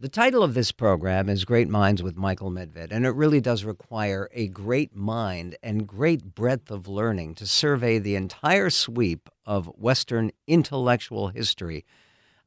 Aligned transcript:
The 0.00 0.08
title 0.08 0.44
of 0.44 0.54
this 0.54 0.70
program 0.70 1.28
is 1.28 1.44
Great 1.44 1.68
Minds 1.68 2.04
with 2.04 2.16
Michael 2.16 2.52
Medved, 2.52 2.92
and 2.92 3.04
it 3.04 3.16
really 3.16 3.40
does 3.40 3.64
require 3.64 4.30
a 4.32 4.46
great 4.46 4.94
mind 4.94 5.56
and 5.60 5.88
great 5.88 6.36
breadth 6.36 6.70
of 6.70 6.86
learning 6.86 7.34
to 7.34 7.48
survey 7.48 7.98
the 7.98 8.14
entire 8.14 8.70
sweep 8.70 9.28
of 9.44 9.66
Western 9.76 10.30
intellectual 10.46 11.30
history 11.30 11.84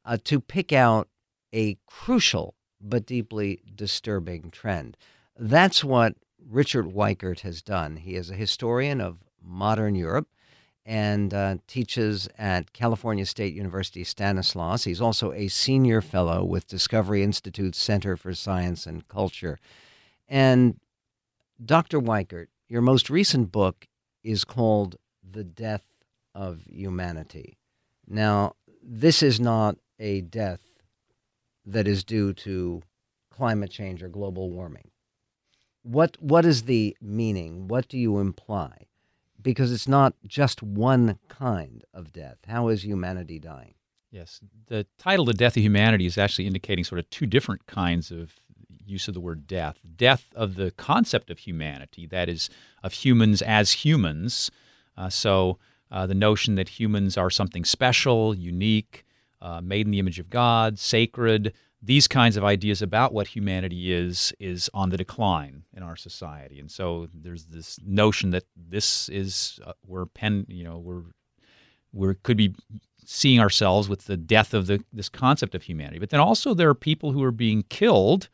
uh, 0.06 0.16
to 0.24 0.40
pick 0.40 0.72
out 0.72 1.10
a 1.52 1.76
crucial 1.86 2.54
but 2.80 3.04
deeply 3.04 3.60
disturbing 3.74 4.50
trend. 4.50 4.96
That's 5.38 5.84
what 5.84 6.14
Richard 6.42 6.86
Weikart 6.86 7.40
has 7.40 7.60
done. 7.60 7.98
He 7.98 8.14
is 8.14 8.30
a 8.30 8.34
historian 8.34 8.98
of 8.98 9.18
modern 9.42 9.94
Europe 9.94 10.26
and 10.84 11.32
uh, 11.32 11.56
teaches 11.66 12.28
at 12.36 12.72
California 12.72 13.24
State 13.24 13.54
University 13.54 14.04
Stanislaus. 14.04 14.84
He's 14.84 15.00
also 15.00 15.32
a 15.32 15.48
senior 15.48 16.00
fellow 16.00 16.44
with 16.44 16.66
Discovery 16.66 17.22
Institute's 17.22 17.80
Center 17.80 18.16
for 18.16 18.34
Science 18.34 18.86
and 18.86 19.06
Culture. 19.06 19.58
And 20.28 20.80
Dr. 21.64 22.00
Weikart, 22.00 22.48
your 22.68 22.82
most 22.82 23.10
recent 23.10 23.52
book 23.52 23.86
is 24.24 24.44
called 24.44 24.96
The 25.28 25.44
Death 25.44 25.84
of 26.34 26.62
Humanity. 26.68 27.58
Now, 28.08 28.54
this 28.82 29.22
is 29.22 29.38
not 29.38 29.76
a 29.98 30.22
death 30.22 30.60
that 31.64 31.86
is 31.86 32.02
due 32.02 32.32
to 32.32 32.82
climate 33.30 33.70
change 33.70 34.02
or 34.02 34.08
global 34.08 34.50
warming. 34.50 34.90
What 35.82 36.16
what 36.20 36.44
is 36.44 36.64
the 36.64 36.96
meaning? 37.00 37.68
What 37.68 37.88
do 37.88 37.98
you 37.98 38.18
imply? 38.18 38.86
Because 39.42 39.72
it's 39.72 39.88
not 39.88 40.14
just 40.26 40.62
one 40.62 41.18
kind 41.28 41.84
of 41.92 42.12
death. 42.12 42.38
How 42.46 42.68
is 42.68 42.84
humanity 42.84 43.38
dying? 43.38 43.74
Yes, 44.10 44.40
the 44.66 44.86
title 44.98 45.24
"The 45.24 45.32
Death 45.32 45.56
of 45.56 45.62
Humanity" 45.62 46.06
is 46.06 46.18
actually 46.18 46.46
indicating 46.46 46.84
sort 46.84 46.98
of 46.98 47.08
two 47.10 47.26
different 47.26 47.66
kinds 47.66 48.10
of 48.10 48.32
use 48.84 49.08
of 49.08 49.14
the 49.14 49.20
word 49.20 49.46
death. 49.46 49.78
Death 49.96 50.26
of 50.34 50.56
the 50.56 50.70
concept 50.72 51.30
of 51.30 51.38
humanity, 51.38 52.06
that 52.06 52.28
is, 52.28 52.50
of 52.82 52.92
humans 52.92 53.40
as 53.42 53.72
humans. 53.72 54.50
Uh, 54.96 55.08
so 55.08 55.58
uh, 55.90 56.06
the 56.06 56.14
notion 56.14 56.56
that 56.56 56.68
humans 56.68 57.16
are 57.16 57.30
something 57.30 57.64
special, 57.64 58.34
unique, 58.34 59.04
uh, 59.40 59.60
made 59.60 59.86
in 59.86 59.92
the 59.92 59.98
image 59.98 60.18
of 60.18 60.30
God, 60.30 60.78
sacred, 60.78 61.52
these 61.82 62.06
kinds 62.06 62.36
of 62.36 62.44
ideas 62.44 62.80
about 62.80 63.12
what 63.12 63.26
humanity 63.26 63.92
is 63.92 64.32
is 64.38 64.70
on 64.72 64.90
the 64.90 64.96
decline 64.96 65.64
in 65.74 65.82
our 65.82 65.96
society. 65.96 66.60
And 66.60 66.70
so 66.70 67.08
there's 67.12 67.46
this 67.46 67.78
notion 67.84 68.30
that 68.30 68.44
this 68.56 69.08
is 69.08 69.58
uh, 69.66 69.72
we're 69.86 70.06
pen 70.06 70.46
you 70.48 70.64
know 70.64 70.78
we're 70.78 71.02
we're 71.92 72.14
could 72.14 72.36
be 72.36 72.54
seeing 73.04 73.40
ourselves 73.40 73.88
with 73.88 74.06
the 74.06 74.16
death 74.16 74.54
of 74.54 74.68
the 74.68 74.84
this 74.92 75.08
concept 75.08 75.54
of 75.54 75.64
humanity. 75.64 75.98
But 75.98 76.10
then 76.10 76.20
also 76.20 76.54
there 76.54 76.68
are 76.68 76.74
people 76.74 77.12
who 77.12 77.22
are 77.24 77.32
being 77.32 77.64
killed 77.64 78.28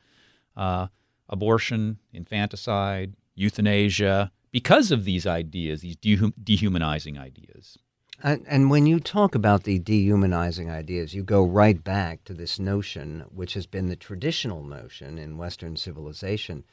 uh, 0.57 0.89
abortion 1.29 1.99
infanticide 2.13 3.15
euthanasia 3.35 4.31
because 4.51 4.91
of 4.91 5.05
these 5.05 5.27
ideas 5.27 5.81
these 5.81 5.97
dehumanizing 5.97 7.19
ideas 7.19 7.79
and, 8.23 8.45
and, 8.49 8.71
when 8.71 8.87
you 8.87 9.01
talk 9.01 9.35
about 9.35 9.65
the 9.65 9.79
dehumanizing 9.79 10.71
ideas, 10.71 11.15
you 11.15 11.23
go 11.23 11.45
right 11.45 11.83
back 11.83 12.25
to 12.25 12.35
this 12.35 12.59
notion, 12.59 13.25
which 13.33 13.55
has 13.55 13.67
been 13.67 13.89
the 13.89 13.97
traditional 13.97 14.65
notion 14.65 15.19
in 15.19 15.39
Western 15.39 15.77
civilization, 15.77 16.65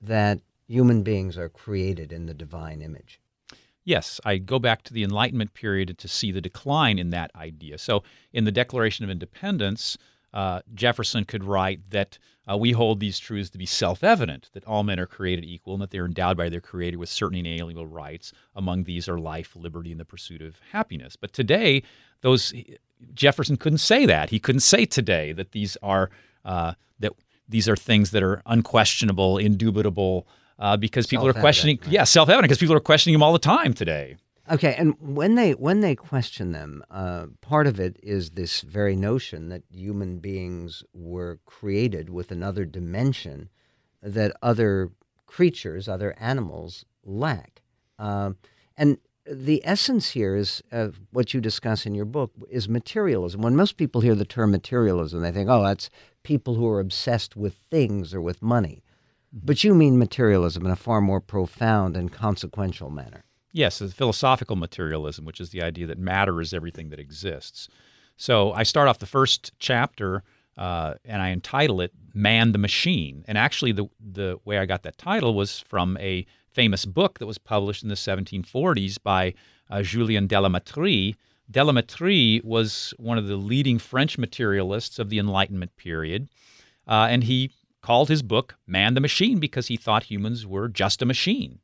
that 0.00 0.40
human 0.66 1.02
beings 1.02 1.36
are 1.36 1.48
created 1.48 2.12
in 2.12 2.26
the 2.26 2.34
divine 2.34 2.80
image. 2.80 3.20
Yes, 3.84 4.20
I 4.24 4.36
go 4.38 4.58
back 4.58 4.82
to 4.84 4.94
the 4.94 5.02
Enlightenment 5.02 5.54
period 5.54 5.96
to 5.98 6.08
see 6.08 6.30
the 6.30 6.40
decline 6.40 6.98
in 6.98 7.10
that 7.10 7.30
idea. 7.34 7.78
So, 7.78 8.02
in 8.32 8.44
the 8.44 8.52
Declaration 8.52 9.04
of 9.04 9.10
Independence, 9.10 9.98
uh, 10.32 10.60
Jefferson 10.74 11.24
could 11.24 11.44
write 11.44 11.90
that 11.90 12.18
uh, 12.50 12.56
we 12.56 12.72
hold 12.72 13.00
these 13.00 13.18
truths 13.18 13.50
to 13.50 13.58
be 13.58 13.66
self 13.66 14.02
evident 14.02 14.50
that 14.54 14.64
all 14.64 14.82
men 14.82 14.98
are 14.98 15.06
created 15.06 15.44
equal 15.44 15.74
and 15.74 15.82
that 15.82 15.90
they 15.90 15.98
are 15.98 16.06
endowed 16.06 16.36
by 16.36 16.48
their 16.48 16.60
Creator 16.60 16.98
with 16.98 17.08
certain 17.08 17.38
inalienable 17.38 17.86
rights. 17.86 18.32
Among 18.56 18.84
these 18.84 19.08
are 19.08 19.18
life, 19.18 19.54
liberty, 19.54 19.90
and 19.90 20.00
the 20.00 20.04
pursuit 20.04 20.42
of 20.42 20.56
happiness. 20.72 21.16
But 21.16 21.32
today, 21.32 21.82
those 22.22 22.52
Jefferson 23.14 23.56
couldn't 23.56 23.78
say 23.78 24.06
that. 24.06 24.30
He 24.30 24.38
couldn't 24.38 24.60
say 24.60 24.84
today 24.84 25.32
that 25.32 25.52
these 25.52 25.76
are 25.82 26.10
uh, 26.44 26.74
that 26.98 27.12
these 27.48 27.68
are 27.68 27.76
things 27.76 28.12
that 28.12 28.22
are 28.22 28.42
unquestionable, 28.46 29.38
indubitable, 29.38 30.26
uh, 30.58 30.76
because 30.76 31.06
people 31.06 31.26
are 31.26 31.32
questioning. 31.32 31.78
Right? 31.82 31.92
Yeah, 31.92 32.04
self 32.04 32.28
evident 32.28 32.44
because 32.44 32.58
people 32.58 32.76
are 32.76 32.80
questioning 32.80 33.14
them 33.14 33.22
all 33.22 33.32
the 33.32 33.38
time 33.38 33.74
today. 33.74 34.16
Okay, 34.50 34.74
and 34.76 34.96
when 34.98 35.36
they 35.36 35.52
when 35.52 35.78
they 35.78 35.94
question 35.94 36.50
them, 36.50 36.82
uh, 36.90 37.26
part 37.40 37.68
of 37.68 37.78
it 37.78 38.00
is 38.02 38.30
this 38.30 38.62
very 38.62 38.96
notion 38.96 39.48
that 39.50 39.62
human 39.70 40.18
beings 40.18 40.82
were 40.92 41.38
created 41.46 42.10
with 42.10 42.32
another 42.32 42.64
dimension 42.64 43.48
that 44.02 44.36
other 44.42 44.90
creatures, 45.26 45.88
other 45.88 46.16
animals 46.18 46.84
lack, 47.04 47.62
uh, 48.00 48.32
and 48.76 48.98
the 49.24 49.62
essence 49.64 50.10
here 50.10 50.34
is 50.34 50.60
uh, 50.72 50.88
what 51.12 51.32
you 51.32 51.40
discuss 51.40 51.86
in 51.86 51.94
your 51.94 52.04
book 52.04 52.32
is 52.48 52.68
materialism. 52.68 53.42
When 53.42 53.54
most 53.54 53.76
people 53.76 54.00
hear 54.00 54.16
the 54.16 54.24
term 54.24 54.50
materialism, 54.50 55.22
they 55.22 55.30
think, 55.30 55.48
"Oh, 55.48 55.62
that's 55.62 55.90
people 56.24 56.56
who 56.56 56.66
are 56.66 56.80
obsessed 56.80 57.36
with 57.36 57.54
things 57.70 58.12
or 58.12 58.20
with 58.20 58.42
money," 58.42 58.82
mm-hmm. 59.32 59.46
but 59.46 59.62
you 59.62 59.76
mean 59.76 59.96
materialism 59.96 60.66
in 60.66 60.72
a 60.72 60.76
far 60.76 61.00
more 61.00 61.20
profound 61.20 61.96
and 61.96 62.12
consequential 62.12 62.90
manner. 62.90 63.22
Yes, 63.52 63.80
it's 63.80 63.92
philosophical 63.92 64.56
materialism, 64.56 65.24
which 65.24 65.40
is 65.40 65.50
the 65.50 65.62
idea 65.62 65.86
that 65.86 65.98
matter 65.98 66.40
is 66.40 66.54
everything 66.54 66.90
that 66.90 67.00
exists. 67.00 67.68
So 68.16 68.52
I 68.52 68.62
start 68.62 68.88
off 68.88 68.98
the 68.98 69.06
first 69.06 69.52
chapter 69.58 70.22
uh, 70.56 70.94
and 71.04 71.22
I 71.22 71.30
entitle 71.30 71.80
it 71.80 71.92
"Man 72.12 72.52
the 72.52 72.58
Machine." 72.58 73.24
And 73.26 73.38
actually, 73.38 73.72
the 73.72 73.86
the 73.98 74.38
way 74.44 74.58
I 74.58 74.66
got 74.66 74.82
that 74.82 74.98
title 74.98 75.34
was 75.34 75.60
from 75.60 75.96
a 75.98 76.26
famous 76.50 76.84
book 76.84 77.18
that 77.18 77.26
was 77.26 77.38
published 77.38 77.82
in 77.82 77.88
the 77.88 77.94
1740s 77.94 78.98
by 79.02 79.34
uh, 79.70 79.82
Julien 79.82 80.26
de 80.26 80.40
la 80.40 80.48
Mettrie. 80.48 81.14
de 81.50 81.64
la 81.64 81.72
Mettrie 81.72 82.44
was 82.44 82.92
one 82.98 83.16
of 83.18 83.26
the 83.26 83.36
leading 83.36 83.78
French 83.78 84.18
materialists 84.18 84.98
of 84.98 85.08
the 85.08 85.18
Enlightenment 85.18 85.74
period, 85.76 86.28
uh, 86.86 87.06
and 87.08 87.24
he 87.24 87.50
called 87.80 88.08
his 88.08 88.22
book 88.22 88.56
"Man 88.66 88.94
the 88.94 89.00
Machine" 89.00 89.38
because 89.40 89.68
he 89.68 89.76
thought 89.76 90.04
humans 90.04 90.46
were 90.46 90.68
just 90.68 91.00
a 91.00 91.06
machine. 91.06 91.60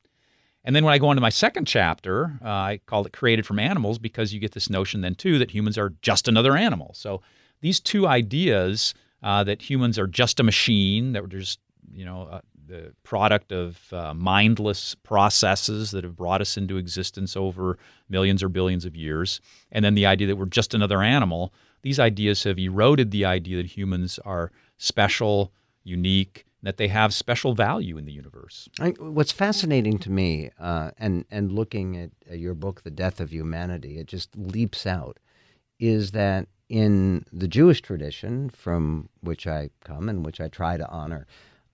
And 0.66 0.74
then 0.74 0.84
when 0.84 0.92
I 0.92 0.98
go 0.98 1.08
on 1.08 1.16
to 1.16 1.22
my 1.22 1.30
second 1.30 1.66
chapter, 1.66 2.38
uh, 2.44 2.48
I 2.48 2.80
call 2.86 3.06
it 3.06 3.12
Created 3.12 3.46
from 3.46 3.60
Animals 3.60 3.98
because 3.98 4.34
you 4.34 4.40
get 4.40 4.52
this 4.52 4.68
notion 4.68 5.00
then 5.00 5.14
too 5.14 5.38
that 5.38 5.52
humans 5.52 5.78
are 5.78 5.94
just 6.02 6.26
another 6.26 6.56
animal. 6.56 6.90
So 6.94 7.22
these 7.60 7.78
two 7.78 8.06
ideas 8.06 8.92
uh, 9.22 9.44
that 9.44 9.62
humans 9.62 9.96
are 9.96 10.08
just 10.08 10.40
a 10.40 10.42
machine, 10.42 11.12
that 11.12 11.22
we're 11.22 11.28
just, 11.28 11.60
you 11.92 12.04
know, 12.04 12.22
uh, 12.30 12.40
the 12.66 12.92
product 13.04 13.52
of 13.52 13.92
uh, 13.92 14.12
mindless 14.12 14.96
processes 14.96 15.92
that 15.92 16.02
have 16.02 16.16
brought 16.16 16.40
us 16.40 16.56
into 16.56 16.78
existence 16.78 17.36
over 17.36 17.78
millions 18.08 18.42
or 18.42 18.48
billions 18.48 18.84
of 18.84 18.96
years, 18.96 19.40
and 19.70 19.84
then 19.84 19.94
the 19.94 20.06
idea 20.06 20.26
that 20.26 20.36
we're 20.36 20.46
just 20.46 20.74
another 20.74 21.02
animal, 21.02 21.54
these 21.82 22.00
ideas 22.00 22.42
have 22.42 22.58
eroded 22.58 23.12
the 23.12 23.24
idea 23.24 23.56
that 23.56 23.66
humans 23.66 24.18
are 24.24 24.50
special, 24.78 25.52
unique, 25.84 26.45
that 26.62 26.76
they 26.76 26.88
have 26.88 27.14
special 27.14 27.54
value 27.54 27.98
in 27.98 28.06
the 28.06 28.12
universe. 28.12 28.68
I, 28.80 28.90
what's 28.98 29.32
fascinating 29.32 29.98
to 29.98 30.10
me, 30.10 30.50
uh, 30.58 30.90
and 30.98 31.24
and 31.30 31.52
looking 31.52 31.96
at 31.96 32.38
your 32.38 32.54
book, 32.54 32.82
The 32.82 32.90
Death 32.90 33.20
of 33.20 33.32
Humanity, 33.32 33.98
it 33.98 34.06
just 34.06 34.36
leaps 34.36 34.86
out, 34.86 35.18
is 35.78 36.10
that 36.12 36.48
in 36.68 37.24
the 37.32 37.48
Jewish 37.48 37.80
tradition 37.80 38.50
from 38.50 39.08
which 39.20 39.46
I 39.46 39.70
come 39.84 40.08
and 40.08 40.24
which 40.24 40.40
I 40.40 40.48
try 40.48 40.76
to 40.76 40.88
honor, 40.88 41.26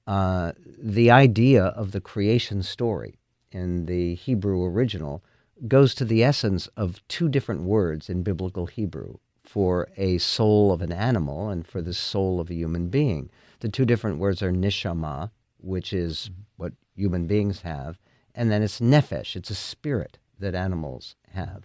uh, 0.06 0.53
the 0.78 1.10
idea 1.10 1.64
of 1.64 1.93
the 1.93 2.00
creation 2.00 2.62
story 2.62 3.19
in 3.50 3.87
the 3.87 4.14
Hebrew 4.14 4.64
original 4.64 5.22
goes 5.69 5.94
to 5.94 6.04
the 6.04 6.25
essence 6.25 6.66
of 6.76 7.06
two 7.09 7.28
different 7.28 7.62
words 7.62 8.10
in 8.10 8.22
biblical 8.22 8.66
Hebrew 8.66 9.19
for 9.44 9.88
a 9.96 10.19
soul 10.19 10.73
of 10.73 10.82
an 10.82 10.93
animal 10.93 11.49
and 11.50 11.67
for 11.67 11.81
the 11.81 11.94
soul 11.94 12.40
of 12.40 12.50
a 12.50 12.55
human 12.55 12.88
being. 12.88 13.31
The 13.62 13.69
two 13.69 13.85
different 13.85 14.19
words 14.19 14.43
are 14.43 14.50
neshama, 14.50 15.31
which 15.59 15.93
is 15.93 16.31
mm-hmm. 16.32 16.43
what 16.56 16.73
human 16.97 17.29
beings 17.29 17.61
have, 17.61 17.97
and 18.35 18.50
then 18.50 18.61
it's 18.61 18.81
nefesh, 18.81 19.37
it's 19.37 19.50
a 19.50 19.55
spirit 19.55 20.19
that 20.41 20.56
animals 20.56 21.14
have. 21.31 21.64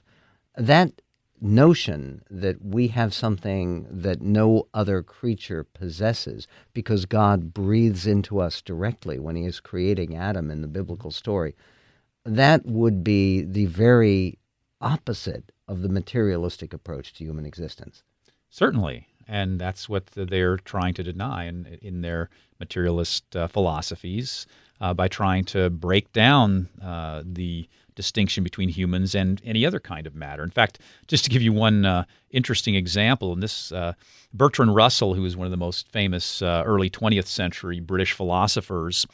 That 0.55 1.01
notion 1.41 2.21
that 2.29 2.63
we 2.63 2.89
have 2.89 3.15
something 3.15 3.87
that 3.89 4.21
no 4.21 4.67
other 4.75 5.01
creature 5.01 5.63
possesses 5.63 6.47
because 6.71 7.05
God 7.05 7.51
breathes 7.51 8.05
into 8.05 8.39
us 8.39 8.61
directly 8.61 9.17
when 9.17 9.35
he 9.35 9.45
is 9.45 9.59
creating 9.59 10.15
Adam 10.15 10.51
in 10.51 10.61
the 10.61 10.67
biblical 10.67 11.09
story, 11.09 11.55
that 12.23 12.63
would 12.63 13.03
be 13.03 13.41
the 13.41 13.65
very 13.65 14.37
opposite 14.81 15.51
of 15.67 15.81
the 15.81 15.89
materialistic 15.89 16.75
approach 16.75 17.13
to 17.13 17.23
human 17.23 17.47
existence. 17.47 18.03
Certainly 18.51 19.07
and 19.27 19.59
that's 19.59 19.89
what 19.89 20.05
they're 20.07 20.57
trying 20.57 20.93
to 20.95 21.03
deny 21.03 21.45
in, 21.45 21.77
in 21.81 22.01
their 22.01 22.29
materialist 22.59 23.35
uh, 23.35 23.47
philosophies 23.47 24.47
uh, 24.81 24.93
by 24.93 25.07
trying 25.07 25.43
to 25.45 25.69
break 25.69 26.11
down 26.13 26.69
uh, 26.83 27.23
the 27.25 27.67
distinction 27.95 28.43
between 28.43 28.69
humans 28.69 29.15
and 29.15 29.41
any 29.43 29.65
other 29.65 29.79
kind 29.79 30.05
of 30.05 30.15
matter. 30.15 30.43
In 30.43 30.51
fact, 30.51 30.79
just 31.07 31.23
to 31.23 31.29
give 31.29 31.41
you 31.41 31.51
one 31.51 31.83
uh, 31.83 32.05
interesting 32.29 32.75
example, 32.75 33.33
and 33.33 33.41
this 33.41 33.71
uh, 33.71 33.93
Bertrand 34.33 34.75
Russell, 34.75 35.15
who 35.15 35.25
is 35.25 35.35
one 35.35 35.47
of 35.47 35.51
the 35.51 35.57
most 35.57 35.91
famous 35.91 36.41
uh, 36.41 36.63
early 36.65 36.89
20th 36.89 37.25
century 37.25 37.79
British 37.79 38.13
philosophers, 38.13 39.07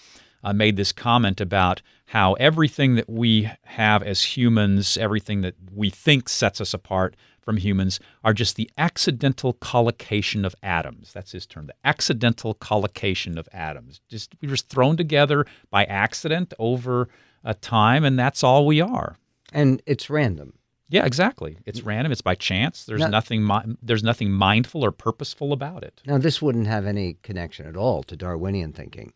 uh, 0.43 0.53
made 0.53 0.75
this 0.77 0.91
comment 0.91 1.39
about 1.41 1.81
how 2.07 2.33
everything 2.33 2.95
that 2.95 3.09
we 3.09 3.49
have 3.63 4.03
as 4.03 4.37
humans, 4.37 4.97
everything 4.97 5.41
that 5.41 5.55
we 5.73 5.89
think 5.89 6.29
sets 6.29 6.59
us 6.61 6.73
apart 6.73 7.15
from 7.41 7.57
humans, 7.57 7.99
are 8.23 8.33
just 8.33 8.55
the 8.55 8.69
accidental 8.77 9.53
collocation 9.53 10.45
of 10.45 10.55
atoms. 10.63 11.11
That's 11.13 11.31
his 11.31 11.45
term, 11.45 11.67
the 11.67 11.75
accidental 11.83 12.53
collocation 12.53 13.37
of 13.37 13.49
atoms. 13.51 13.99
Just 14.09 14.33
we 14.41 14.47
were 14.47 14.53
just 14.53 14.69
thrown 14.69 14.95
together 14.97 15.45
by 15.69 15.85
accident 15.85 16.53
over 16.59 17.09
a 17.43 17.53
time, 17.53 18.03
and 18.05 18.17
that's 18.17 18.43
all 18.43 18.65
we 18.65 18.79
are. 18.79 19.17
And 19.51 19.81
it's 19.85 20.09
random. 20.09 20.53
Yeah, 20.89 21.05
exactly. 21.05 21.57
It's 21.65 21.81
random. 21.81 22.11
It's 22.11 22.21
by 22.21 22.35
chance. 22.35 22.85
There's 22.85 22.99
Now- 23.01 23.07
nothing. 23.07 23.49
There's 23.81 24.03
nothing 24.03 24.31
mindful 24.31 24.85
or 24.85 24.91
purposeful 24.91 25.51
about 25.51 25.83
it. 25.83 26.01
Now, 26.05 26.17
this 26.19 26.41
wouldn't 26.41 26.67
have 26.67 26.85
any 26.85 27.17
connection 27.23 27.65
at 27.65 27.75
all 27.75 28.03
to 28.03 28.15
Darwinian 28.15 28.73
thinking. 28.73 29.11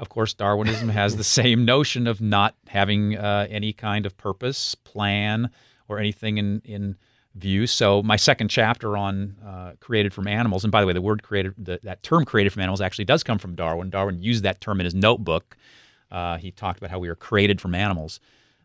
Of 0.00 0.08
course, 0.08 0.32
Darwinism 0.32 0.88
has 0.88 1.16
the 1.16 1.24
same 1.24 1.64
notion 1.64 2.06
of 2.06 2.20
not 2.22 2.56
having 2.66 3.16
uh, 3.16 3.46
any 3.50 3.72
kind 3.74 4.06
of 4.06 4.16
purpose, 4.16 4.74
plan, 4.74 5.50
or 5.88 5.98
anything 5.98 6.38
in 6.38 6.62
in 6.64 6.96
view. 7.34 7.66
So, 7.66 8.02
my 8.02 8.16
second 8.16 8.48
chapter 8.48 8.96
on 8.96 9.36
uh, 9.44 9.72
created 9.78 10.14
from 10.14 10.26
animals, 10.26 10.64
and 10.64 10.72
by 10.72 10.80
the 10.80 10.86
way, 10.86 10.94
the 10.94 11.02
word 11.02 11.22
created, 11.22 11.54
the, 11.58 11.78
that 11.82 12.02
term 12.02 12.24
created 12.24 12.50
from 12.52 12.62
animals, 12.62 12.80
actually 12.80 13.04
does 13.04 13.22
come 13.22 13.38
from 13.38 13.54
Darwin. 13.54 13.90
Darwin 13.90 14.20
used 14.20 14.42
that 14.42 14.60
term 14.60 14.80
in 14.80 14.84
his 14.84 14.94
notebook. 14.94 15.56
Uh, 16.10 16.38
he 16.38 16.50
talked 16.50 16.78
about 16.78 16.90
how 16.90 16.98
we 16.98 17.08
are 17.08 17.14
created 17.14 17.60
from 17.60 17.74
animals. 17.74 18.20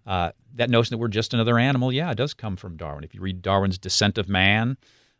Uh, 0.07 0.31
that 0.55 0.69
notion 0.69 0.93
that 0.93 0.99
we're 0.99 1.07
just 1.09 1.33
another 1.33 1.59
animal, 1.59 1.91
yeah, 1.91 2.11
it 2.11 2.15
does 2.15 2.33
come 2.33 2.55
from 2.55 2.77
Darwin. 2.77 3.03
If 3.03 3.13
you 3.13 3.21
read 3.21 3.41
Darwin's 3.41 3.77
Descent 3.77 4.17
of 4.17 4.29
Man, 4.29 4.77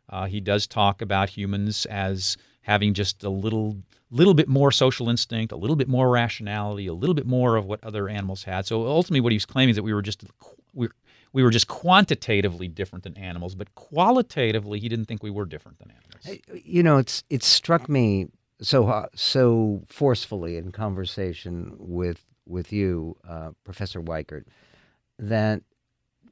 uh, 0.08 0.26
he 0.26 0.40
does 0.40 0.66
talk 0.66 1.02
about 1.02 1.28
humans 1.28 1.84
as 1.86 2.36
having 2.66 2.94
just 2.94 3.22
a 3.22 3.30
little 3.30 3.76
little 4.10 4.34
bit 4.34 4.48
more 4.48 4.72
social 4.72 5.08
instinct, 5.08 5.52
a 5.52 5.56
little 5.56 5.76
bit 5.76 5.88
more 5.88 6.10
rationality, 6.10 6.88
a 6.88 6.94
little 6.94 7.14
bit 7.14 7.26
more 7.26 7.56
of 7.56 7.64
what 7.64 7.82
other 7.84 8.08
animals 8.08 8.42
had. 8.42 8.66
So 8.66 8.86
ultimately, 8.86 9.20
what 9.20 9.32
he 9.32 9.36
was 9.36 9.46
claiming 9.46 9.70
is 9.70 9.76
that 9.76 9.84
we 9.84 9.94
were 9.94 10.02
just 10.02 10.24
we, 10.74 10.88
we 11.32 11.44
were 11.44 11.50
just 11.50 11.68
quantitatively 11.68 12.66
different 12.66 13.04
than 13.04 13.16
animals, 13.16 13.54
but 13.54 13.72
qualitatively, 13.76 14.80
he 14.80 14.88
didn't 14.88 15.04
think 15.06 15.22
we 15.22 15.30
were 15.30 15.46
different 15.46 15.78
than 15.78 15.92
animals. 15.92 16.40
You 16.64 16.82
know, 16.82 16.98
it's 16.98 17.22
it 17.30 17.44
struck 17.44 17.88
me 17.88 18.26
so 18.60 18.88
uh, 18.88 19.06
so 19.14 19.82
forcefully 19.86 20.56
in 20.56 20.72
conversation 20.72 21.76
with 21.78 22.24
with 22.48 22.72
you, 22.72 23.16
uh, 23.28 23.50
Professor 23.62 24.00
Weikart, 24.02 24.44
that 25.20 25.62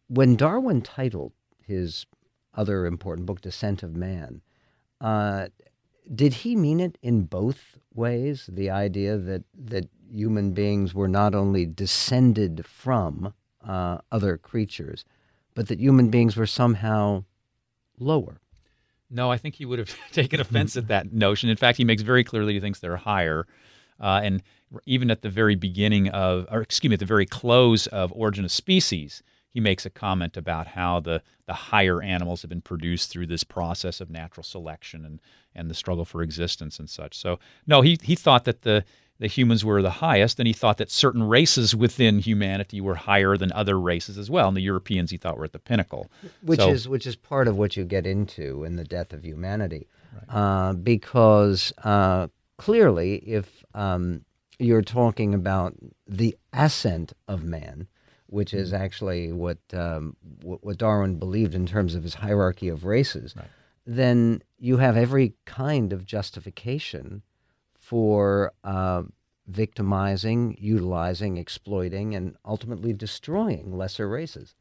when 0.08 0.34
Darwin 0.34 0.82
titled 0.82 1.32
his 1.64 2.06
other 2.54 2.86
important 2.86 3.26
book, 3.26 3.40
Descent 3.40 3.84
of 3.84 3.94
Man, 3.94 4.40
uh, 5.00 5.46
did 6.12 6.34
he 6.34 6.56
mean 6.56 6.80
it 6.80 6.98
in 7.02 7.24
both 7.24 7.78
ways? 7.94 8.48
The 8.52 8.70
idea 8.70 9.16
that 9.16 9.44
that 9.54 9.88
human 10.10 10.52
beings 10.52 10.94
were 10.94 11.08
not 11.08 11.34
only 11.34 11.66
descended 11.66 12.64
from 12.66 13.34
uh, 13.66 13.98
other 14.12 14.36
creatures, 14.36 15.04
but 15.54 15.68
that 15.68 15.80
human 15.80 16.10
beings 16.10 16.36
were 16.36 16.46
somehow 16.46 17.24
lower. 17.98 18.40
No, 19.10 19.30
I 19.30 19.36
think 19.36 19.54
he 19.56 19.64
would 19.64 19.78
have 19.78 19.94
taken 20.12 20.40
offense 20.40 20.76
at 20.76 20.88
that 20.88 21.12
notion. 21.12 21.48
In 21.48 21.56
fact, 21.56 21.78
he 21.78 21.84
makes 21.84 22.02
very 22.02 22.24
clearly 22.24 22.54
he 22.54 22.60
thinks 22.60 22.80
they're 22.80 22.96
higher. 22.96 23.46
Uh, 24.00 24.20
and 24.22 24.42
even 24.86 25.10
at 25.10 25.22
the 25.22 25.30
very 25.30 25.54
beginning 25.54 26.08
of, 26.08 26.46
or 26.50 26.60
excuse 26.62 26.90
me, 26.90 26.94
at 26.94 27.00
the 27.00 27.06
very 27.06 27.26
close 27.26 27.86
of 27.88 28.12
Origin 28.12 28.44
of 28.44 28.50
Species, 28.50 29.22
he 29.54 29.60
makes 29.60 29.86
a 29.86 29.90
comment 29.90 30.36
about 30.36 30.66
how 30.66 30.98
the, 30.98 31.22
the 31.46 31.54
higher 31.54 32.02
animals 32.02 32.42
have 32.42 32.48
been 32.48 32.60
produced 32.60 33.08
through 33.08 33.28
this 33.28 33.44
process 33.44 34.00
of 34.00 34.10
natural 34.10 34.42
selection 34.42 35.04
and, 35.04 35.20
and 35.54 35.70
the 35.70 35.74
struggle 35.74 36.04
for 36.04 36.22
existence 36.22 36.80
and 36.80 36.90
such. 36.90 37.16
So, 37.16 37.38
no, 37.64 37.80
he, 37.80 37.96
he 38.02 38.16
thought 38.16 38.44
that 38.46 38.62
the, 38.62 38.84
the 39.20 39.28
humans 39.28 39.64
were 39.64 39.80
the 39.80 39.90
highest, 39.90 40.40
and 40.40 40.48
he 40.48 40.52
thought 40.52 40.78
that 40.78 40.90
certain 40.90 41.22
races 41.22 41.72
within 41.72 42.18
humanity 42.18 42.80
were 42.80 42.96
higher 42.96 43.36
than 43.36 43.52
other 43.52 43.78
races 43.78 44.18
as 44.18 44.28
well. 44.28 44.48
And 44.48 44.56
the 44.56 44.60
Europeans 44.60 45.12
he 45.12 45.16
thought 45.16 45.38
were 45.38 45.44
at 45.44 45.52
the 45.52 45.60
pinnacle. 45.60 46.10
which 46.42 46.58
So- 46.58 46.70
is 46.70 46.88
which 46.88 47.06
is 47.06 47.14
part 47.14 47.46
of 47.46 47.56
what 47.56 47.76
you 47.76 47.84
get 47.84 48.08
into 48.08 48.64
in 48.64 48.74
the 48.74 48.84
death 48.84 49.12
of 49.12 49.24
humanity, 49.24 49.86
uh, 50.28 50.72
because 50.72 51.72
uh, 51.84 52.26
clearly, 52.58 53.18
if 53.18 53.64
um, 53.72 54.24
you're 54.58 54.82
talking 54.82 55.32
about 55.32 55.76
the 56.08 56.36
ascent 56.52 57.12
of 57.28 57.44
man, 57.44 57.86
which 58.34 58.52
is 58.52 58.72
Mm-hmm. 58.72 58.82
actually 58.84 59.32
what, 59.32 59.58
um, 59.72 60.16
what 60.42 60.64
what 60.64 60.76
Darwin 60.76 61.18
believed 61.18 61.54
in 61.54 61.66
terms 61.66 61.94
of 61.94 62.02
his 62.02 62.14
hierarchy 62.14 62.68
of 62.68 62.84
races, 62.84 63.34
Right. 63.36 63.46
then 63.86 64.42
you 64.58 64.78
have 64.78 64.96
every 64.96 65.34
kind 65.44 65.92
of 65.92 66.04
justification 66.04 67.22
for 67.78 68.52
uh, 68.64 69.02
victimizing, 69.46 70.56
utilizing, 70.58 71.36
exploiting, 71.36 72.14
and 72.14 72.36
ultimately 72.44 72.92
destroying 72.92 73.76
lesser 73.76 74.08
races. 74.08 74.54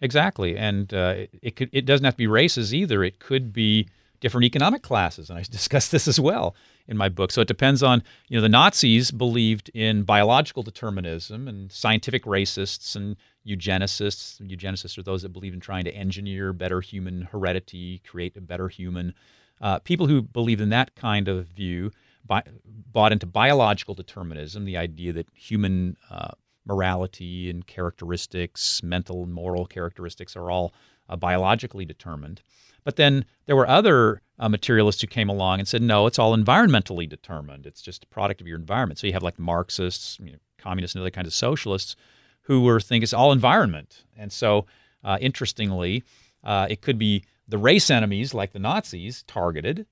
Exactly, 0.00 0.56
and 0.56 0.92
uh, 0.92 1.14
it, 1.16 1.30
it 1.42 1.56
could 1.56 1.70
it 1.72 1.86
doesn't 1.86 2.04
have 2.04 2.14
to 2.14 2.18
be 2.18 2.26
races 2.26 2.74
either. 2.74 3.04
It 3.04 3.20
could 3.20 3.52
be 3.52 3.88
different 4.20 4.44
economic 4.44 4.82
classes, 4.82 5.30
and 5.30 5.38
I 5.38 5.42
discuss 5.50 5.88
this 5.88 6.08
as 6.08 6.18
well 6.18 6.54
in 6.86 6.96
my 6.96 7.08
book. 7.08 7.30
So 7.30 7.40
it 7.40 7.48
depends 7.48 7.82
on 7.82 8.02
you 8.28 8.36
know 8.36 8.42
the 8.42 8.48
Nazis 8.48 9.10
believed 9.10 9.70
in 9.74 10.02
biological 10.02 10.62
determinism, 10.62 11.48
and 11.48 11.70
scientific 11.72 12.24
racists 12.24 12.94
and 12.96 13.16
eugenicists. 13.46 14.40
Eugenicists 14.40 14.98
are 14.98 15.02
those 15.02 15.22
that 15.22 15.30
believe 15.30 15.54
in 15.54 15.60
trying 15.60 15.84
to 15.84 15.94
engineer 15.94 16.52
better 16.52 16.80
human 16.80 17.22
heredity, 17.22 18.00
create 18.06 18.36
a 18.36 18.40
better 18.40 18.68
human. 18.68 19.14
Uh, 19.60 19.78
people 19.78 20.06
who 20.06 20.20
believe 20.20 20.60
in 20.60 20.68
that 20.70 20.94
kind 20.94 21.28
of 21.28 21.46
view 21.46 21.90
bought 22.26 23.12
into 23.12 23.26
biological 23.26 23.94
determinism, 23.94 24.64
the 24.64 24.76
idea 24.76 25.12
that 25.12 25.28
human 25.34 25.96
uh, 26.10 26.30
morality 26.66 27.50
and 27.50 27.66
characteristics, 27.66 28.82
mental 28.82 29.22
and 29.22 29.32
moral 29.32 29.66
characteristics, 29.66 30.34
are 30.36 30.50
all 30.50 30.72
uh, 31.08 31.16
biologically 31.16 31.84
determined. 31.84 32.40
But 32.82 32.96
then 32.96 33.24
there 33.46 33.56
were 33.56 33.68
other 33.68 34.22
uh, 34.38 34.48
materialists 34.48 35.00
who 35.00 35.06
came 35.06 35.28
along 35.28 35.58
and 35.58 35.68
said, 35.68 35.82
no, 35.82 36.06
it's 36.06 36.18
all 36.18 36.36
environmentally 36.36 37.08
determined. 37.08 37.66
It's 37.66 37.82
just 37.82 38.04
a 38.04 38.08
product 38.08 38.40
of 38.40 38.46
your 38.46 38.58
environment. 38.58 38.98
So 38.98 39.06
you 39.06 39.12
have 39.12 39.22
like 39.22 39.38
Marxists, 39.38 40.18
you 40.20 40.32
know, 40.32 40.38
communists, 40.58 40.94
and 40.94 41.02
other 41.02 41.10
kinds 41.10 41.28
of 41.28 41.34
socialists 41.34 41.96
who 42.42 42.62
were 42.62 42.80
think 42.80 43.02
it's 43.02 43.12
all 43.12 43.32
environment. 43.32 44.04
And 44.16 44.32
so, 44.32 44.66
uh, 45.02 45.18
interestingly, 45.20 46.02
uh, 46.42 46.66
it 46.68 46.80
could 46.80 46.98
be 46.98 47.24
the 47.46 47.58
race 47.58 47.90
enemies 47.90 48.34
like 48.34 48.52
the 48.52 48.58
Nazis 48.58 49.22
targeted. 49.26 49.86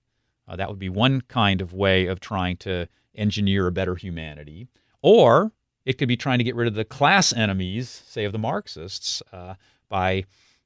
Uh, 0.48 0.56
that 0.56 0.68
would 0.68 0.78
be 0.78 0.88
one 0.88 1.20
kind 1.22 1.60
of 1.60 1.72
way 1.72 2.06
of 2.06 2.20
trying 2.20 2.56
to 2.58 2.88
engineer 3.14 3.66
a 3.66 3.72
better 3.72 3.94
humanity. 3.94 4.68
Or 5.02 5.52
it 5.84 5.98
could 5.98 6.08
be 6.08 6.16
trying 6.16 6.38
to 6.38 6.44
get 6.44 6.54
rid 6.54 6.68
of 6.68 6.74
the 6.74 6.84
class 6.84 7.32
enemies, 7.32 8.02
say 8.06 8.24
of 8.24 8.32
the 8.32 8.38
Marxists, 8.38 9.22
uh, 9.32 9.54
by 9.88 10.24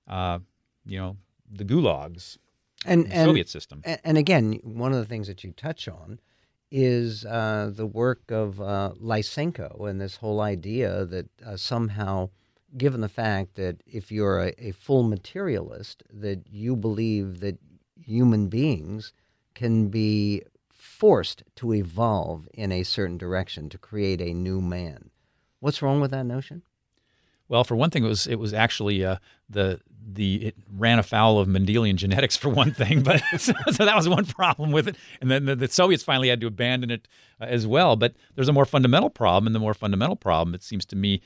uh, 0.08 0.38
you 0.84 0.98
know 0.98 1.16
the 1.50 1.64
gulags, 1.64 2.38
And, 2.86 3.12
and 3.12 3.28
Soviet 3.28 3.48
system. 3.48 3.82
And 3.84 4.16
again, 4.18 4.60
one 4.62 4.92
of 4.92 4.98
the 4.98 5.04
things 5.04 5.26
that 5.26 5.44
you 5.44 5.52
touch 5.52 5.88
on 5.88 6.20
is 6.70 7.24
uh, 7.24 7.70
the 7.72 7.86
work 7.86 8.30
of 8.30 8.60
uh, 8.60 8.92
Lysenko 9.00 9.88
and 9.88 10.00
this 10.00 10.16
whole 10.16 10.40
idea 10.40 11.04
that 11.04 11.28
uh, 11.44 11.56
somehow, 11.56 12.30
given 12.76 13.00
the 13.00 13.08
fact 13.08 13.54
that 13.54 13.82
if 13.86 14.10
you're 14.10 14.40
a, 14.42 14.52
a 14.58 14.72
full 14.72 15.02
materialist, 15.02 16.02
that 16.12 16.42
you 16.50 16.76
believe 16.76 17.40
that 17.40 17.58
human 18.04 18.48
beings 18.48 19.12
can 19.54 19.88
be 19.88 20.42
forced 20.70 21.42
to 21.56 21.74
evolve 21.74 22.48
in 22.54 22.72
a 22.72 22.82
certain 22.82 23.18
direction 23.18 23.68
to 23.68 23.78
create 23.78 24.20
a 24.20 24.34
new 24.34 24.60
man. 24.60 25.10
What's 25.60 25.82
wrong 25.82 26.00
with 26.00 26.10
that 26.10 26.26
notion? 26.26 26.62
Well, 27.48 27.64
for 27.64 27.76
one 27.76 27.90
thing, 27.90 28.04
it 28.04 28.08
was 28.08 28.26
it 28.26 28.36
was 28.36 28.52
actually 28.52 29.04
uh, 29.04 29.16
the 29.48 29.80
the 30.12 30.46
it 30.46 30.54
ran 30.72 30.98
afoul 30.98 31.38
of 31.38 31.48
Mendelian 31.48 31.96
genetics 31.96 32.36
for 32.36 32.48
one 32.48 32.72
thing, 32.72 33.02
but 33.04 33.22
so, 33.38 33.52
that 33.78 33.96
was 33.96 34.08
one 34.08 34.24
problem 34.24 34.72
with 34.72 34.88
it. 34.88 34.96
And 35.20 35.30
then 35.30 35.44
the, 35.46 35.56
the 35.56 35.68
Soviets 35.68 36.02
finally 36.02 36.28
had 36.28 36.40
to 36.40 36.46
abandon 36.46 36.90
it 36.90 37.08
uh, 37.40 37.44
as 37.44 37.66
well. 37.66 37.96
But 37.96 38.14
there's 38.34 38.48
a 38.48 38.52
more 38.52 38.64
fundamental 38.64 39.10
problem, 39.10 39.46
and 39.46 39.54
the 39.54 39.60
more 39.60 39.74
fundamental 39.74 40.16
problem, 40.16 40.54
it 40.54 40.62
seems 40.62 40.84
to 40.86 40.96
me, 40.96 41.22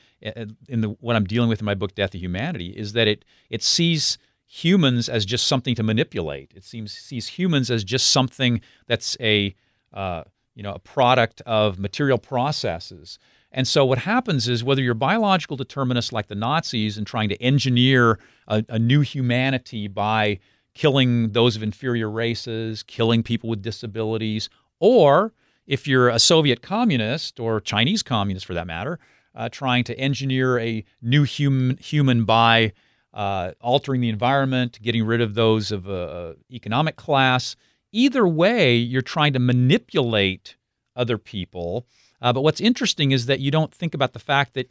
in 0.68 0.80
the 0.80 0.90
what 1.00 1.16
I'm 1.16 1.24
dealing 1.24 1.48
with 1.48 1.60
in 1.60 1.66
my 1.66 1.74
book, 1.74 1.94
Death 1.94 2.14
of 2.14 2.20
Humanity, 2.20 2.70
is 2.70 2.92
that 2.92 3.08
it 3.08 3.24
it 3.48 3.62
sees 3.62 4.18
humans 4.46 5.08
as 5.08 5.24
just 5.24 5.46
something 5.46 5.76
to 5.76 5.82
manipulate. 5.82 6.52
It 6.54 6.64
seems 6.64 6.92
sees 6.92 7.28
humans 7.28 7.70
as 7.70 7.84
just 7.84 8.08
something 8.08 8.60
that's 8.88 9.16
a 9.20 9.54
uh, 9.92 10.24
you 10.54 10.62
know 10.62 10.72
a 10.72 10.78
product 10.78 11.40
of 11.46 11.78
material 11.78 12.18
processes. 12.18 13.18
And 13.52 13.66
so 13.66 13.84
what 13.84 13.98
happens 13.98 14.48
is 14.48 14.62
whether 14.62 14.82
you're 14.82 14.94
biological 14.94 15.56
determinists 15.56 16.12
like 16.12 16.28
the 16.28 16.34
Nazis 16.34 16.96
and 16.96 17.06
trying 17.06 17.28
to 17.30 17.42
engineer 17.42 18.18
a, 18.46 18.64
a 18.68 18.78
new 18.78 19.00
humanity 19.00 19.88
by 19.88 20.38
killing 20.74 21.30
those 21.32 21.56
of 21.56 21.62
inferior 21.62 22.08
races, 22.08 22.82
killing 22.84 23.22
people 23.22 23.50
with 23.50 23.62
disabilities, 23.62 24.48
or 24.78 25.32
if 25.66 25.86
you're 25.86 26.08
a 26.08 26.18
Soviet 26.18 26.62
communist 26.62 27.40
or 27.40 27.60
Chinese 27.60 28.02
communist 28.02 28.46
for 28.46 28.54
that 28.54 28.66
matter, 28.66 28.98
uh, 29.34 29.48
trying 29.48 29.84
to 29.84 29.98
engineer 29.98 30.58
a 30.58 30.84
new 31.02 31.22
human 31.22 31.76
human 31.76 32.24
by 32.24 32.72
uh, 33.12 33.52
altering 33.60 34.00
the 34.00 34.08
environment, 34.08 34.78
getting 34.82 35.04
rid 35.04 35.20
of 35.20 35.34
those 35.34 35.72
of 35.72 35.88
uh, 35.88 36.34
economic 36.52 36.96
class. 36.96 37.56
Either 37.92 38.26
way, 38.26 38.76
you're 38.76 39.02
trying 39.02 39.32
to 39.32 39.38
manipulate 39.38 40.56
other 40.94 41.18
people. 41.18 41.86
Uh, 42.20 42.32
but 42.32 42.42
what's 42.42 42.60
interesting 42.60 43.12
is 43.12 43.26
that 43.26 43.40
you 43.40 43.50
don't 43.50 43.72
think 43.72 43.94
about 43.94 44.12
the 44.12 44.18
fact 44.18 44.54
that 44.54 44.70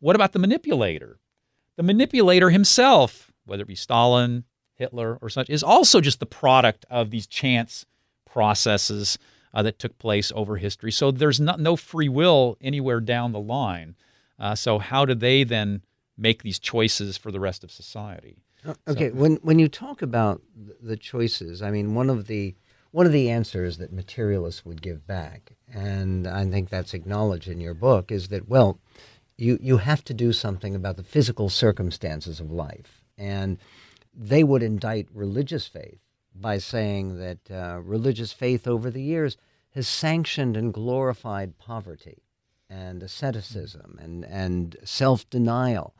what 0.00 0.16
about 0.16 0.32
the 0.32 0.38
manipulator? 0.38 1.18
The 1.76 1.82
manipulator 1.82 2.50
himself, 2.50 3.32
whether 3.46 3.62
it 3.62 3.68
be 3.68 3.74
Stalin, 3.74 4.44
Hitler, 4.74 5.18
or 5.20 5.28
such, 5.28 5.50
is 5.50 5.62
also 5.62 6.00
just 6.00 6.20
the 6.20 6.26
product 6.26 6.84
of 6.90 7.10
these 7.10 7.26
chance 7.26 7.86
processes 8.24 9.18
uh, 9.52 9.62
that 9.62 9.78
took 9.78 9.96
place 9.98 10.32
over 10.34 10.56
history. 10.56 10.92
So 10.92 11.10
there's 11.10 11.40
not, 11.40 11.60
no 11.60 11.76
free 11.76 12.08
will 12.08 12.56
anywhere 12.60 13.00
down 13.00 13.32
the 13.32 13.40
line. 13.40 13.94
Uh, 14.38 14.54
so 14.54 14.78
how 14.78 15.04
do 15.04 15.14
they 15.14 15.44
then 15.44 15.82
make 16.18 16.42
these 16.42 16.58
choices 16.58 17.16
for 17.16 17.30
the 17.30 17.40
rest 17.40 17.64
of 17.64 17.70
society? 17.70 18.36
Uh, 18.66 18.74
okay, 18.88 19.10
so, 19.10 19.16
when 19.16 19.36
when 19.36 19.58
you 19.58 19.68
talk 19.68 20.02
about 20.02 20.42
the 20.82 20.96
choices, 20.96 21.62
I 21.62 21.70
mean 21.70 21.94
one 21.94 22.10
of 22.10 22.26
the 22.26 22.54
one 22.94 23.06
of 23.06 23.12
the 23.12 23.28
answers 23.28 23.78
that 23.78 23.92
materialists 23.92 24.64
would 24.64 24.80
give 24.80 25.04
back, 25.04 25.56
and 25.68 26.28
I 26.28 26.48
think 26.48 26.68
that's 26.68 26.94
acknowledged 26.94 27.48
in 27.48 27.60
your 27.60 27.74
book, 27.74 28.12
is 28.12 28.28
that 28.28 28.48
well, 28.48 28.78
you 29.36 29.58
you 29.60 29.78
have 29.78 30.04
to 30.04 30.14
do 30.14 30.32
something 30.32 30.76
about 30.76 30.96
the 30.96 31.02
physical 31.02 31.48
circumstances 31.48 32.38
of 32.38 32.52
life, 32.52 33.02
and 33.18 33.58
they 34.14 34.44
would 34.44 34.62
indict 34.62 35.08
religious 35.12 35.66
faith 35.66 35.98
by 36.36 36.58
saying 36.58 37.18
that 37.18 37.50
uh, 37.50 37.80
religious 37.80 38.32
faith 38.32 38.68
over 38.68 38.92
the 38.92 39.02
years 39.02 39.36
has 39.70 39.88
sanctioned 39.88 40.56
and 40.56 40.72
glorified 40.72 41.58
poverty 41.58 42.22
and 42.70 43.02
asceticism 43.02 43.98
and, 44.00 44.24
and 44.24 44.76
self 44.84 45.28
denial. 45.30 45.96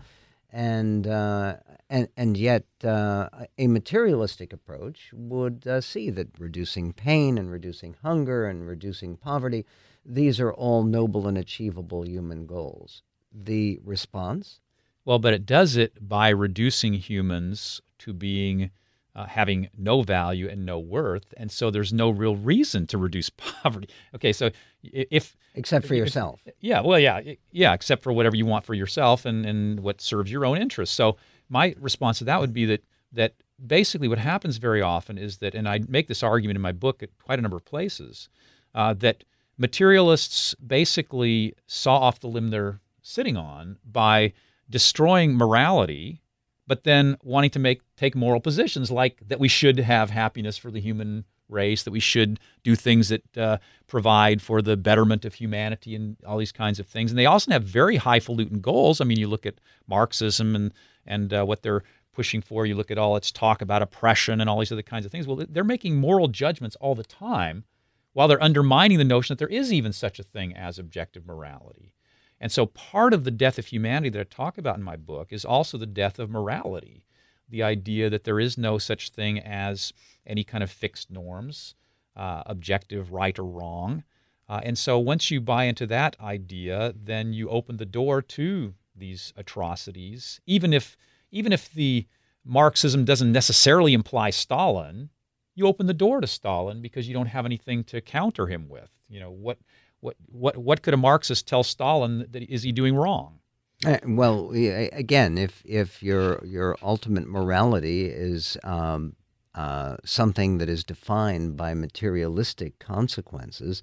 And, 0.56 1.08
uh, 1.08 1.56
and, 1.90 2.06
and 2.16 2.37
yet, 2.37 2.64
uh, 2.84 3.28
a 3.58 3.66
materialistic 3.66 4.52
approach 4.52 5.11
would 5.12 5.66
uh, 5.66 5.80
see 5.80 6.11
that 6.11 6.28
reducing 6.38 6.92
pain 6.92 7.38
and 7.38 7.50
reducing 7.50 7.96
hunger 8.04 8.46
and 8.46 8.64
reducing 8.64 9.16
poverty, 9.16 9.66
these 10.06 10.38
are 10.38 10.52
all 10.52 10.84
noble 10.84 11.26
and 11.26 11.37
achievable 11.37 12.06
human 12.06 12.46
goals. 12.46 13.02
The 13.32 13.80
response? 13.84 14.61
Well, 15.04 15.18
but 15.18 15.34
it 15.34 15.44
does 15.44 15.76
it 15.76 16.08
by 16.08 16.28
reducing 16.28 16.94
humans 16.94 17.80
to 17.99 18.12
being 18.12 18.70
uh, 19.16 19.26
having 19.26 19.68
no 19.76 20.02
value 20.02 20.49
and 20.49 20.64
no 20.64 20.78
worth, 20.78 21.34
and 21.37 21.50
so 21.50 21.70
there's 21.70 21.92
no 21.92 22.11
real 22.11 22.37
reason 22.37 22.87
to 22.88 22.99
reduce 22.99 23.30
poverty. 23.62 23.88
Okay, 24.14 24.32
so 24.32 24.50
if 24.93 25.37
except 25.55 25.87
for 25.87 25.95
yourself, 25.95 26.41
yeah, 26.61 26.81
well, 26.81 26.99
yeah, 26.99 27.21
yeah, 27.53 27.73
except 27.73 28.03
for 28.03 28.12
whatever 28.12 28.37
you 28.37 28.47
want 28.47 28.64
for 28.64 28.75
yourself 28.75 29.25
and 29.25 29.47
and 29.47 29.81
what 29.81 30.00
serves 30.00 30.31
your 30.31 30.45
own 30.45 30.59
interests. 30.59 30.95
So 30.95 31.17
my 31.49 31.75
response 31.81 32.19
to 32.19 32.25
that 32.25 32.41
would 32.41 32.53
be 32.53 32.64
that 32.67 32.83
that 33.12 33.35
basically 33.64 34.09
what 34.09 34.19
happens 34.19 34.57
very 34.57 34.83
often 34.83 35.19
is 35.19 35.38
that, 35.38 35.55
and 35.55 35.69
I 35.69 35.81
make 35.88 36.09
this 36.09 36.23
argument 36.23 36.57
in 36.57 36.62
my 36.62 36.73
book 36.73 37.03
at 37.03 37.11
quite 37.23 37.38
a 37.38 37.43
number 37.43 37.57
of 37.57 37.64
places, 37.64 38.29
uh, 38.75 38.95
that 38.95 39.25
materialists 39.57 40.55
basically 40.55 41.55
saw 41.67 41.99
off 41.99 42.21
the 42.21 42.26
limb 42.26 42.49
they're 42.49 42.81
sitting 43.03 43.37
on 43.37 43.79
by 43.85 44.33
destroying 44.69 45.37
morality 45.37 46.23
but 46.67 46.85
then 46.85 47.17
wanting 47.23 47.50
to 47.50 47.59
make 47.59 47.83
take 47.97 48.14
moral 48.14 48.41
positions 48.41 48.91
like 48.91 49.21
that 49.29 49.38
we 49.38 49.49
should 49.49 49.79
have 49.79 50.11
happiness 50.11 50.57
for 50.57 50.71
the 50.71 50.81
human 50.81 51.25
race, 51.49 51.83
that 51.83 51.91
we 51.91 52.01
should 52.01 52.41
do 52.63 52.75
things 52.75 53.09
that 53.09 53.37
uh, 53.37 53.59
provide 53.87 54.41
for 54.41 54.63
the 54.63 54.77
betterment 54.77 55.25
of 55.25 55.35
humanity 55.35 55.95
and 55.95 56.17
all 56.27 56.39
these 56.39 56.53
kinds 56.53 56.79
of 56.79 56.87
things. 56.87 57.11
And 57.11 57.19
they 57.19 57.27
also 57.27 57.51
have 57.51 57.65
very 57.65 57.97
highfalutin 57.97 58.61
goals. 58.61 59.01
I 59.01 59.05
mean, 59.05 59.19
you 59.19 59.29
look 59.29 59.47
at 59.47 59.61
Marxism 59.87 60.55
and 60.55 60.73
and 61.07 61.33
uh, 61.35 61.45
what 61.45 61.63
they're 61.63 61.83
pushing 62.13 62.41
for. 62.41 62.65
You 62.65 62.77
look 62.77 62.91
at 62.91 62.99
all 62.99 63.17
its 63.17 63.31
talk 63.31 63.61
about 63.61 63.83
oppression 63.83 64.41
and 64.41 64.49
all 64.49 64.59
these 64.59 64.73
other 64.73 64.83
kinds 64.83 65.05
of 65.05 65.13
things. 65.13 65.27
Well, 65.27 65.45
they're 65.49 65.65
making 65.65 65.97
moral 65.97 66.29
judgments 66.29 66.77
all 66.77 66.95
the 66.95 67.05
time, 67.05 67.65
while 68.13 68.29
they're 68.29 68.43
undermining 68.43 68.99
the 68.99 69.05
notion 69.05 69.35
that 69.35 69.39
there 69.39 69.49
is 69.49 69.73
even 69.73 69.93
such 69.93 70.19
a 70.19 70.23
thing 70.23 70.57
as 70.57 70.79
objective 70.79 71.27
morality. 71.27 71.93
And 72.41 72.51
so 72.51 72.67
part 72.67 73.13
of 73.13 73.25
the 73.25 73.31
death 73.31 73.59
of 73.59 73.67
humanity 73.67 74.11
that 74.11 74.21
I 74.21 74.25
talk 74.25 74.59
about 74.59 74.77
in 74.77 74.83
my 74.83 74.97
book 74.97 75.33
is 75.33 75.45
also 75.45 75.79
the 75.79 75.87
death 75.87 76.19
of 76.19 76.31
morality. 76.31 77.05
The 77.49 77.63
idea 77.63 78.11
that 78.11 78.25
there 78.25 78.41
is 78.41 78.57
no 78.57 78.79
such 78.79 79.11
thing 79.11 79.39
as 79.39 79.93
any 80.27 80.45
kind 80.45 80.65
of 80.65 80.71
fixed 80.71 81.11
norms, 81.11 81.75
uh, 82.17 82.43
objective 82.47 83.13
right 83.13 83.39
or 83.39 83.45
wrong. 83.45 84.05
Uh, 84.49 84.61
and 84.63 84.77
so 84.77 84.99
once 84.99 85.31
you 85.31 85.41
buy 85.41 85.65
into 85.65 85.87
that 85.87 86.17
idea, 86.21 86.95
then 86.97 87.33
you 87.33 87.49
open 87.49 87.77
the 87.77 87.87
door 87.87 88.21
to 88.23 88.75
these 88.95 89.33
atrocities. 89.37 90.41
Even 90.47 90.73
if 90.73 90.97
even 91.31 91.53
if 91.53 91.73
the 91.73 92.07
Marxism 92.45 93.05
doesn't 93.05 93.33
necessarily 93.33 93.95
imply 93.95 94.31
Stalin, 94.31 95.11
you 95.55 95.67
open 95.67 95.87
the 95.87 95.95
door 95.95 96.21
to 96.21 96.27
Stalin 96.27 96.83
because 96.83 97.09
you 97.09 97.15
don't 97.15 97.27
have 97.27 97.47
anything 97.47 97.85
to 97.85 98.01
counter 98.01 98.47
him 98.47 98.69
with. 98.69 98.91
You 99.09 99.21
know 99.21 99.31
what 99.31 99.59
what 100.01 100.17
what 100.31 100.57
what 100.57 100.83
could 100.83 100.95
a 100.95 100.99
Marxist 100.99 101.49
tell 101.49 101.63
Stalin 101.63 102.27
that 102.31 102.43
is 102.43 102.63
he 102.63 102.73
doing 102.73 102.95
wrong? 102.95 103.41
Uh, 103.85 103.99
well, 104.07 104.50
again, 104.53 105.38
if 105.38 105.62
if 105.64 106.03
your 106.03 106.45
your 106.45 106.76
ultimate 106.83 107.26
morality 107.26 108.07
is 108.07 108.57
um, 108.64 109.14
uh, 109.55 109.97
something 110.05 110.59
that 110.59 110.69
is 110.69 110.85
defined 110.85 111.57
by 111.57 111.75
materialistic 111.75 112.79
consequences, 112.79 113.83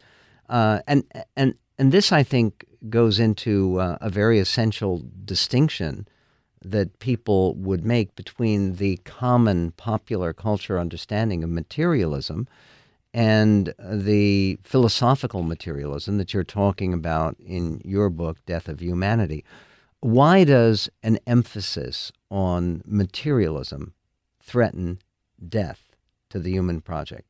uh, 0.49 0.79
and 0.87 1.03
and 1.35 1.55
and 1.77 1.91
this 1.91 2.11
I 2.11 2.23
think 2.23 2.65
goes 2.89 3.19
into 3.19 3.79
uh, 3.79 3.97
a 4.01 4.09
very 4.09 4.39
essential 4.39 5.03
distinction 5.25 6.07
that 6.63 6.99
people 6.99 7.55
would 7.55 7.85
make 7.85 8.15
between 8.15 8.75
the 8.75 8.97
common 8.97 9.71
popular 9.71 10.33
culture 10.33 10.79
understanding 10.79 11.43
of 11.43 11.49
materialism 11.49 12.47
and 13.13 13.73
the 13.79 14.57
philosophical 14.63 15.43
materialism 15.43 16.17
that 16.17 16.33
you're 16.33 16.43
talking 16.43 16.93
about 16.93 17.35
in 17.39 17.81
your 17.83 18.09
book, 18.09 18.37
Death 18.45 18.69
of 18.69 18.81
Humanity. 18.81 19.43
Why 20.01 20.43
does 20.45 20.89
an 21.03 21.19
emphasis 21.27 22.11
on 22.31 22.81
materialism 22.85 23.93
threaten 24.41 24.99
death 25.47 25.95
to 26.31 26.39
the 26.39 26.49
human 26.51 26.81
project? 26.81 27.27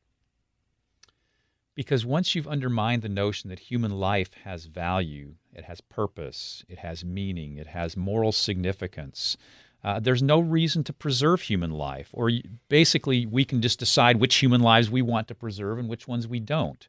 Because 1.74 2.06
once 2.06 2.34
you've 2.34 2.48
undermined 2.48 3.02
the 3.02 3.10
notion 3.10 3.50
that 3.50 3.58
human 3.58 3.92
life 3.92 4.30
has 4.44 4.64
value, 4.64 5.34
it 5.54 5.64
has 5.64 5.82
purpose, 5.82 6.64
it 6.66 6.78
has 6.78 7.04
meaning, 7.04 7.58
it 7.58 7.66
has 7.66 7.94
moral 7.94 8.32
significance, 8.32 9.36
uh, 9.84 10.00
there's 10.00 10.22
no 10.22 10.40
reason 10.40 10.82
to 10.84 10.94
preserve 10.94 11.42
human 11.42 11.72
life, 11.72 12.08
or 12.12 12.30
basically, 12.68 13.26
we 13.26 13.44
can 13.44 13.60
just 13.60 13.78
decide 13.80 14.18
which 14.18 14.36
human 14.36 14.62
lives 14.62 14.90
we 14.90 15.02
want 15.02 15.28
to 15.28 15.34
preserve 15.34 15.78
and 15.78 15.90
which 15.90 16.08
ones 16.08 16.26
we 16.26 16.40
don't. 16.40 16.88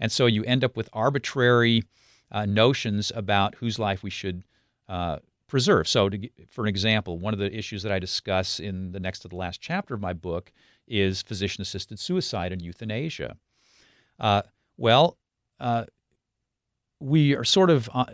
And 0.00 0.10
so 0.10 0.24
you 0.24 0.42
end 0.44 0.64
up 0.64 0.76
with 0.76 0.88
arbitrary 0.92 1.84
uh, 2.30 2.46
notions 2.46 3.12
about 3.14 3.56
whose 3.56 3.78
life 3.78 4.02
we 4.02 4.10
should 4.10 4.44
uh, 4.88 5.18
preserve. 5.48 5.88
So, 5.88 6.08
to, 6.08 6.28
for 6.50 6.62
an 6.62 6.68
example, 6.68 7.18
one 7.18 7.32
of 7.32 7.40
the 7.40 7.54
issues 7.56 7.82
that 7.82 7.92
I 7.92 7.98
discuss 7.98 8.60
in 8.60 8.92
the 8.92 9.00
next 9.00 9.20
to 9.20 9.28
the 9.28 9.36
last 9.36 9.60
chapter 9.60 9.94
of 9.94 10.00
my 10.00 10.12
book 10.12 10.52
is 10.86 11.22
physician 11.22 11.62
assisted 11.62 11.98
suicide 11.98 12.52
and 12.52 12.62
euthanasia. 12.62 13.36
Uh, 14.18 14.42
well, 14.76 15.18
uh, 15.60 15.84
we 17.00 17.34
are 17.34 17.44
sort 17.44 17.70
of 17.70 17.88
uh, 17.94 18.06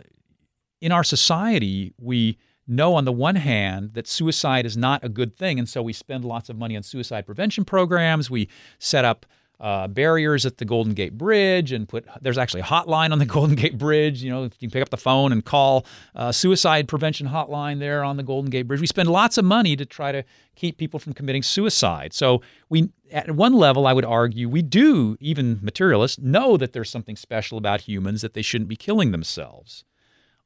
in 0.81 0.91
our 0.91 1.03
society, 1.03 1.93
we 1.99 2.37
know 2.67 2.95
on 2.95 3.05
the 3.05 3.11
one 3.11 3.35
hand 3.35 3.93
that 3.93 4.07
suicide 4.07 4.65
is 4.65 4.75
not 4.75 5.03
a 5.03 5.09
good 5.09 5.35
thing, 5.35 5.59
and 5.59 5.69
so 5.69 5.81
we 5.81 5.93
spend 5.93 6.25
lots 6.25 6.49
of 6.49 6.57
money 6.57 6.75
on 6.75 6.83
suicide 6.83 7.25
prevention 7.25 7.63
programs. 7.63 8.29
We 8.29 8.49
set 8.79 9.05
up 9.05 9.25
uh, 9.59 9.87
barriers 9.87 10.45
at 10.45 10.57
the 10.57 10.65
Golden 10.65 10.93
Gate 10.93 11.17
Bridge 11.17 11.71
and 11.71 11.87
put 11.87 12.05
there's 12.21 12.37
actually 12.37 12.61
a 12.61 12.65
hotline 12.65 13.11
on 13.11 13.19
the 13.19 13.25
Golden 13.37 13.55
Gate 13.55 13.77
Bridge. 13.77 14.23
You 14.23 14.31
know, 14.31 14.43
you 14.43 14.49
can 14.49 14.69
pick 14.69 14.81
up 14.81 14.89
the 14.89 14.97
phone 14.97 15.31
and 15.31 15.43
call 15.43 15.85
uh, 16.15 16.31
suicide 16.31 16.87
prevention 16.87 17.27
hotline 17.27 17.79
there 17.79 18.03
on 18.03 18.17
the 18.17 18.23
Golden 18.23 18.49
Gate 18.49 18.63
Bridge. 18.63 18.81
We 18.81 18.87
spend 18.87 19.09
lots 19.09 19.37
of 19.37 19.45
money 19.45 19.75
to 19.75 19.85
try 19.85 20.11
to 20.11 20.23
keep 20.55 20.77
people 20.77 20.99
from 20.99 21.13
committing 21.13 21.43
suicide. 21.43 22.13
So 22.13 22.41
we, 22.69 22.89
at 23.11 23.31
one 23.31 23.53
level, 23.53 23.87
I 23.87 23.93
would 23.93 24.05
argue 24.05 24.49
we 24.49 24.61
do, 24.61 25.17
even 25.19 25.59
materialists, 25.61 26.19
know 26.19 26.57
that 26.57 26.73
there's 26.73 26.89
something 26.89 27.15
special 27.15 27.57
about 27.57 27.81
humans 27.81 28.21
that 28.21 28.33
they 28.33 28.41
shouldn't 28.41 28.69
be 28.69 28.75
killing 28.75 29.11
themselves. 29.11 29.83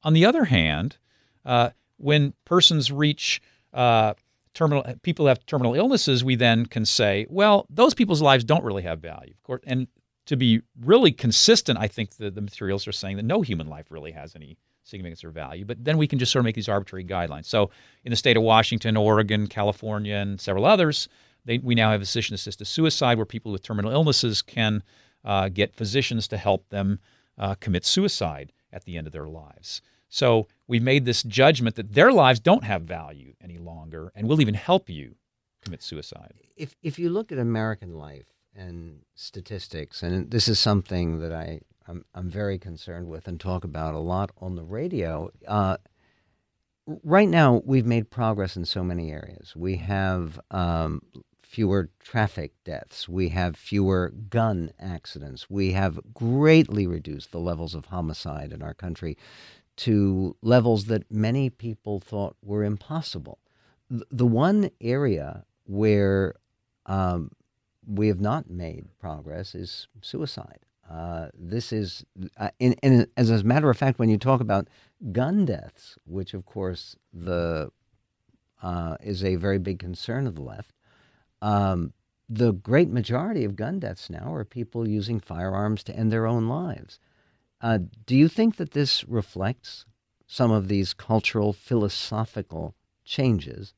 On 0.04 0.14
the 0.14 0.26
other 0.26 0.46
hand, 0.46 0.98
uh, 1.46 1.72
when 1.98 2.34
persons 2.46 2.92
reach 2.92 3.42
uh, 3.74 4.14
terminal, 4.54 4.84
people 5.04 5.28
have 5.28 5.46
terminal 5.46 5.76
illnesses, 5.76 6.24
we 6.24 6.36
then 6.36 6.66
can 6.66 6.86
say, 6.86 7.26
well, 7.30 7.66
those 7.70 7.94
people's 7.94 8.22
lives 8.22 8.44
don't 8.44 8.64
really 8.64 8.84
have 8.84 9.00
value. 9.00 9.34
Of 9.34 9.44
course, 9.44 9.62
and 9.66 9.88
to 10.26 10.36
be 10.36 10.62
really 10.82 11.12
consistent, 11.12 11.80
I 11.80 11.88
think 11.88 12.18
the, 12.18 12.30
the 12.30 12.42
materials 12.42 12.88
are 12.88 12.92
saying 12.92 13.18
that 13.18 13.24
no 13.24 13.42
human 13.42 13.68
life 13.68 13.88
really 13.90 14.12
has 14.12 14.36
any 14.36 14.58
significance 14.84 15.24
or 15.24 15.32
value. 15.32 15.66
But 15.66 15.84
then 15.84 15.98
we 15.98 16.08
can 16.08 16.20
just 16.20 16.32
sort 16.32 16.42
of 16.42 16.46
make 16.46 16.56
these 16.56 16.70
arbitrary 16.70 17.06
guidelines. 17.06 17.46
So 17.46 17.70
in 18.04 18.12
the 18.12 18.16
state 18.16 18.38
of 18.38 18.44
Washington, 18.44 18.98
Oregon, 18.98 19.48
California, 19.48 20.16
and 20.16 20.40
several 20.40 20.66
others, 20.66 21.08
they, 21.46 21.58
we 21.58 21.76
now 21.76 21.92
have 21.92 22.02
physician 22.02 22.36
assisted 22.36 22.66
suicide 22.66 23.18
where 23.18 23.26
people 23.26 23.52
with 23.52 23.64
terminal 23.64 23.92
illnesses 23.92 24.42
can 24.42 24.84
uh, 25.26 25.50
get 25.50 25.76
physicians 25.76 26.28
to 26.28 26.38
help 26.38 26.70
them 26.70 27.00
uh, 27.38 27.56
commit 27.56 27.86
suicide 27.86 28.52
at 28.72 28.84
the 28.84 28.98
end 28.98 29.08
of 29.08 29.14
their 29.14 29.28
lives. 29.28 29.82
So 30.10 30.48
we 30.68 30.80
made 30.80 31.06
this 31.06 31.24
judgment 31.24 31.76
that 31.76 31.94
their 31.94 32.12
lives 32.12 32.40
don't 32.40 32.64
have 32.64 32.82
value 32.84 33.34
any 33.42 33.58
longer, 33.58 34.12
and 34.16 34.28
we'll 34.28 34.42
even 34.42 34.56
help 34.56 34.90
you 34.90 35.16
commit 35.64 35.84
suicide. 35.84 36.34
If 36.58 36.76
if 36.82 37.00
you 37.00 37.10
look 37.10 37.32
at 37.32 37.38
American 37.38 37.94
life 37.94 38.28
and 38.56 39.02
statistics, 39.16 40.04
and 40.04 40.30
this 40.32 40.48
is 40.48 40.60
something 40.60 41.20
that 41.20 41.32
I 41.32 41.62
I'm, 41.88 42.06
I'm 42.14 42.30
very 42.30 42.58
concerned 42.60 43.08
with 43.08 43.28
and 43.28 43.40
talk 43.40 43.64
about 43.64 43.96
a 43.96 44.00
lot 44.00 44.32
on 44.40 44.56
the 44.56 44.64
radio. 44.64 45.32
Uh, 45.48 45.78
right 47.04 47.30
now, 47.30 47.62
we've 47.66 47.86
made 47.86 48.10
progress 48.12 48.56
in 48.56 48.66
so 48.66 48.84
many 48.84 49.12
areas. 49.12 49.56
We 49.56 49.78
have 49.78 50.40
um, 50.52 51.02
fewer 51.42 51.90
traffic 52.00 52.52
deaths. 52.64 53.10
We 53.10 53.30
have 53.30 53.56
fewer 53.56 54.14
gun 54.30 54.72
accidents. 54.80 55.50
We 55.50 55.72
have 55.72 56.00
greatly 56.14 56.86
reduced 56.86 57.32
the 57.32 57.40
levels 57.40 57.74
of 57.74 57.86
homicide 57.86 58.52
in 58.54 58.62
our 58.62 58.76
country 58.76 59.18
to 59.80 60.36
levels 60.42 60.86
that 60.86 61.10
many 61.10 61.50
people 61.50 62.00
thought 62.00 62.36
were 62.44 62.66
impossible. 62.66 63.40
The 63.90 64.26
one 64.26 64.70
area 64.82 65.46
where 65.66 66.36
um, 66.86 67.32
we 67.88 68.10
have 68.10 68.20
not 68.20 68.50
made 68.50 68.88
progress 69.00 69.56
is 69.56 69.88
suicide. 70.02 70.60
Uh, 70.90 71.30
this 71.34 71.72
is, 71.72 72.04
uh, 72.38 72.50
in, 72.60 72.74
in, 72.84 73.08
as 73.16 73.30
a 73.30 73.44
matter 73.44 73.70
of 73.70 73.78
fact, 73.78 74.00
when 74.00 74.10
you 74.10 74.18
talk 74.18 74.42
about 74.42 74.68
gun 75.12 75.46
deaths, 75.46 75.98
which 76.06 76.34
of 76.34 76.46
course 76.46 76.96
the 77.14 77.72
uh, 78.62 78.98
is 79.02 79.24
a 79.24 79.36
very 79.36 79.60
big 79.60 79.80
concern 79.80 80.28
of 80.28 80.36
the 80.36 80.42
left, 80.42 80.74
um, 81.42 81.94
the 82.28 82.52
great 82.52 82.90
majority 82.90 83.46
of 83.46 83.56
gun 83.56 83.80
deaths 83.80 84.10
now 84.10 84.34
are 84.34 84.44
people 84.44 84.88
using 84.88 85.20
firearms 85.20 85.84
to 85.84 85.96
end 85.96 86.12
their 86.12 86.28
own 86.28 86.48
lives. 86.48 87.00
Uh, 87.62 87.80
do 88.06 88.16
you 88.16 88.28
think 88.28 88.56
that 88.56 88.72
this 88.72 89.04
reflects 89.06 89.86
some 90.28 90.52
of 90.52 90.68
these 90.68 90.94
cultural, 90.94 91.52
philosophical 91.52 92.76
changes 93.04 93.74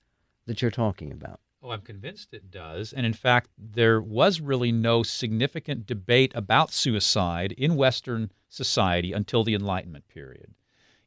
that 0.46 0.62
you're 0.62 0.70
talking 0.70 1.12
about? 1.12 1.40
Oh, 1.64 1.72
I'm 1.72 1.82
convinced 1.82 2.34
it 2.34 2.52
does. 2.52 2.92
And 2.92 3.06
in 3.06 3.14
fact, 3.14 3.50
there 3.58 4.02
was 4.02 4.42
really 4.42 4.72
no 4.72 5.04
significant 5.04 5.86
debate 5.86 6.32
about 6.36 6.74
suicide 6.74 7.52
in 7.54 7.76
Western 7.76 8.32
society 8.50 9.14
until 9.14 9.44
the 9.44 9.54
Enlightenment 9.54 10.08
period. 10.08 10.54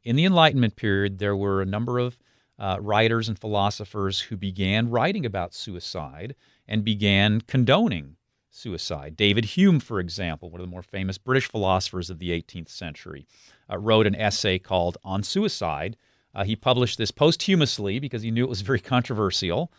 In 0.03 0.15
the 0.15 0.25
Enlightenment 0.25 0.75
period, 0.75 1.19
there 1.19 1.35
were 1.35 1.61
a 1.61 1.65
number 1.65 1.99
of 1.99 2.17
uh, 2.57 2.77
writers 2.79 3.27
and 3.27 3.37
philosophers 3.37 4.21
who 4.21 4.37
began 4.37 4.89
writing 4.89 5.25
about 5.25 5.53
suicide 5.53 6.35
and 6.67 6.85
began 6.85 7.41
condoning 7.41 8.15
suicide. 8.55 9.15
David 9.17 9.45
Hume, 9.45 9.79
for 9.79 9.99
example, 9.99 10.49
one 10.49 10.61
of 10.61 10.67
the 10.67 10.71
more 10.71 10.81
famous 10.81 11.17
British 11.17 11.49
philosophers 11.49 12.09
of 12.09 12.19
the 12.19 12.29
18th 12.29 12.69
century, 12.69 13.27
uh, 13.69 13.77
wrote 13.77 14.07
an 14.07 14.15
essay 14.15 14.57
called 14.57 14.97
On 15.03 15.23
Suicide. 15.23 15.97
Uh, 16.33 16.43
he 16.43 16.55
published 16.55 16.97
this 16.97 17.11
posthumously 17.11 17.99
because 17.99 18.21
he 18.21 18.31
knew 18.31 18.43
it 18.43 18.49
was 18.49 18.61
very 18.61 18.79
controversial, 18.95 19.71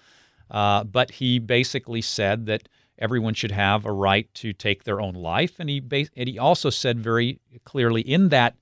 uh, 0.50 0.84
but 0.84 1.10
he 1.12 1.38
basically 1.38 2.02
said 2.02 2.46
that 2.46 2.68
everyone 2.98 3.34
should 3.34 3.50
have 3.50 3.84
a 3.84 3.92
right 3.92 4.32
to 4.34 4.52
take 4.52 4.84
their 4.84 5.00
own 5.00 5.14
life. 5.14 5.58
And 5.58 5.68
he, 5.68 5.82
and 6.16 6.28
he 6.28 6.38
also 6.38 6.70
said 6.70 7.00
very 7.00 7.40
clearly 7.64 8.02
in 8.02 8.30
that 8.30 8.56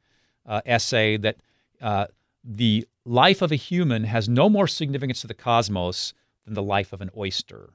uh, 0.46 0.60
essay 0.66 1.16
that 1.18 1.36
uh, 1.80 2.06
the 2.42 2.86
life 3.04 3.42
of 3.42 3.52
a 3.52 3.56
human 3.56 4.04
has 4.04 4.28
no 4.28 4.48
more 4.48 4.66
significance 4.66 5.20
to 5.20 5.26
the 5.26 5.34
cosmos 5.34 6.14
than 6.44 6.54
the 6.54 6.62
life 6.62 6.92
of 6.92 7.00
an 7.00 7.10
oyster. 7.16 7.70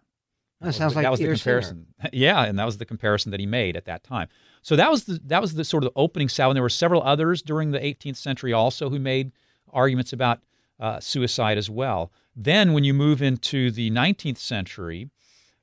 That, 0.62 0.76
sounds 0.76 0.96
like 0.96 1.04
that 1.04 1.12
was 1.12 1.20
the 1.20 1.28
comparison. 1.28 1.88
yeah, 2.14 2.44
and 2.44 2.60
that 2.60 2.66
was 2.66 2.78
the 2.78 2.86
comparison 2.86 3.32
that 3.32 3.40
he 3.40 3.46
made 3.46 3.78
at 3.78 3.86
that 3.86 4.04
time. 4.04 4.28
So 4.62 4.76
that 4.76 4.92
was 4.92 5.06
the 5.06 5.20
that 5.26 5.42
was 5.42 5.54
the 5.54 5.64
sort 5.64 5.84
of 5.84 5.94
the 5.94 6.00
opening 6.00 6.28
salve. 6.28 6.52
And 6.52 6.58
there 6.58 6.64
were 6.64 6.70
several 6.70 7.02
others 7.04 7.42
during 7.42 7.72
the 7.72 7.80
18th 7.80 8.18
century 8.18 8.52
also 8.52 8.90
who 8.90 9.00
made 9.00 9.32
arguments 9.72 10.12
about 10.12 10.42
uh, 10.80 11.00
suicide 11.00 11.58
as 11.58 11.70
well. 11.70 12.12
Then, 12.36 12.74
when 12.74 12.84
you 12.84 12.94
move 12.94 13.22
into 13.22 13.72
the 13.72 13.90
19th 13.92 14.38
century, 14.38 15.10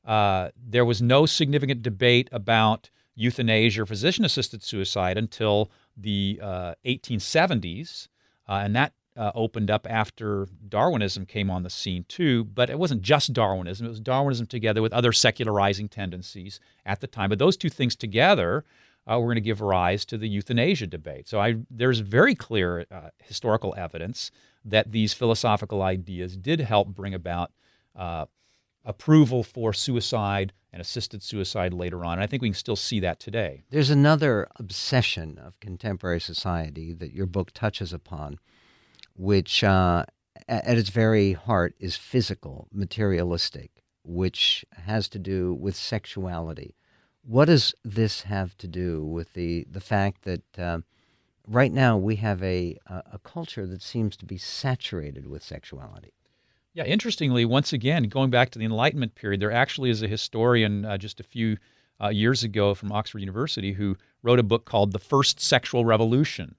uh, 0.04 0.50
there 0.56 0.84
was 0.84 1.02
no 1.02 1.26
significant 1.26 1.82
debate 1.82 2.28
about 2.32 2.90
euthanasia 3.14 3.82
or 3.82 3.86
physician-assisted 3.86 4.62
suicide 4.62 5.16
until 5.16 5.70
the 5.96 6.38
uh, 6.42 6.74
1870s, 6.84 8.08
uh, 8.48 8.60
and 8.62 8.76
that 8.76 8.92
uh, 9.16 9.32
opened 9.34 9.70
up 9.70 9.86
after 9.88 10.46
Darwinism 10.68 11.26
came 11.26 11.50
on 11.50 11.62
the 11.62 11.70
scene 11.70 12.04
too. 12.08 12.44
But 12.44 12.70
it 12.70 12.78
wasn't 12.78 13.02
just 13.02 13.32
Darwinism; 13.32 13.86
it 13.86 13.90
was 13.90 14.00
Darwinism 14.00 14.46
together 14.46 14.82
with 14.82 14.92
other 14.92 15.12
secularizing 15.12 15.88
tendencies 15.88 16.60
at 16.84 17.00
the 17.00 17.06
time. 17.06 17.30
But 17.30 17.38
those 17.38 17.56
two 17.56 17.70
things 17.70 17.96
together 17.96 18.64
uh, 19.10 19.18
were 19.18 19.26
going 19.26 19.36
to 19.36 19.40
give 19.40 19.60
rise 19.60 20.04
to 20.06 20.18
the 20.18 20.28
euthanasia 20.28 20.86
debate. 20.86 21.28
So 21.28 21.40
I, 21.40 21.56
there's 21.70 22.00
very 22.00 22.34
clear 22.34 22.86
uh, 22.90 23.10
historical 23.22 23.74
evidence 23.76 24.30
that 24.64 24.92
these 24.92 25.14
philosophical 25.14 25.82
ideas 25.82 26.36
did 26.36 26.60
help 26.60 26.88
bring 26.88 27.14
about 27.14 27.52
uh, 27.94 28.26
approval 28.84 29.42
for 29.42 29.72
suicide 29.72 30.52
and 30.72 30.80
assisted 30.80 31.22
suicide 31.22 31.72
later 31.72 32.04
on. 32.04 32.14
And 32.14 32.22
I 32.22 32.26
think 32.26 32.42
we 32.42 32.48
can 32.48 32.54
still 32.54 32.76
see 32.76 33.00
that 33.00 33.20
today. 33.20 33.64
There's 33.70 33.90
another 33.90 34.48
obsession 34.56 35.38
of 35.38 35.58
contemporary 35.60 36.20
society 36.20 36.92
that 36.94 37.12
your 37.12 37.26
book 37.26 37.52
touches 37.52 37.92
upon 37.92 38.38
which 39.16 39.64
uh, 39.64 40.04
at 40.48 40.78
its 40.78 40.90
very 40.90 41.32
heart 41.32 41.74
is 41.78 41.96
physical, 41.96 42.68
materialistic, 42.72 43.82
which 44.04 44.64
has 44.72 45.08
to 45.08 45.18
do 45.18 45.54
with 45.54 45.74
sexuality. 45.74 46.74
What 47.22 47.46
does 47.46 47.74
this 47.84 48.22
have 48.22 48.56
to 48.58 48.68
do 48.68 49.04
with 49.04 49.32
the, 49.32 49.66
the 49.70 49.80
fact 49.80 50.22
that 50.22 50.58
uh, 50.58 50.78
right 51.48 51.72
now 51.72 51.96
we 51.96 52.16
have 52.16 52.42
a, 52.42 52.78
a 52.86 53.18
culture 53.24 53.66
that 53.66 53.82
seems 53.82 54.16
to 54.18 54.24
be 54.24 54.38
saturated 54.38 55.26
with 55.26 55.42
sexuality? 55.42 56.12
Yeah, 56.72 56.84
interestingly, 56.84 57.44
once 57.44 57.72
again, 57.72 58.04
going 58.04 58.30
back 58.30 58.50
to 58.50 58.58
the 58.58 58.64
Enlightenment 58.66 59.14
period, 59.14 59.40
there 59.40 59.50
actually 59.50 59.90
is 59.90 60.02
a 60.02 60.08
historian 60.08 60.84
uh, 60.84 60.98
just 60.98 61.18
a 61.18 61.24
few 61.24 61.56
uh, 62.00 62.08
years 62.08 62.44
ago 62.44 62.74
from 62.74 62.92
Oxford 62.92 63.20
University 63.20 63.72
who 63.72 63.96
wrote 64.22 64.38
a 64.38 64.44
book 64.44 64.66
called 64.66 64.92
The 64.92 64.98
First 64.98 65.40
Sexual 65.40 65.86
Revolution 65.86 66.54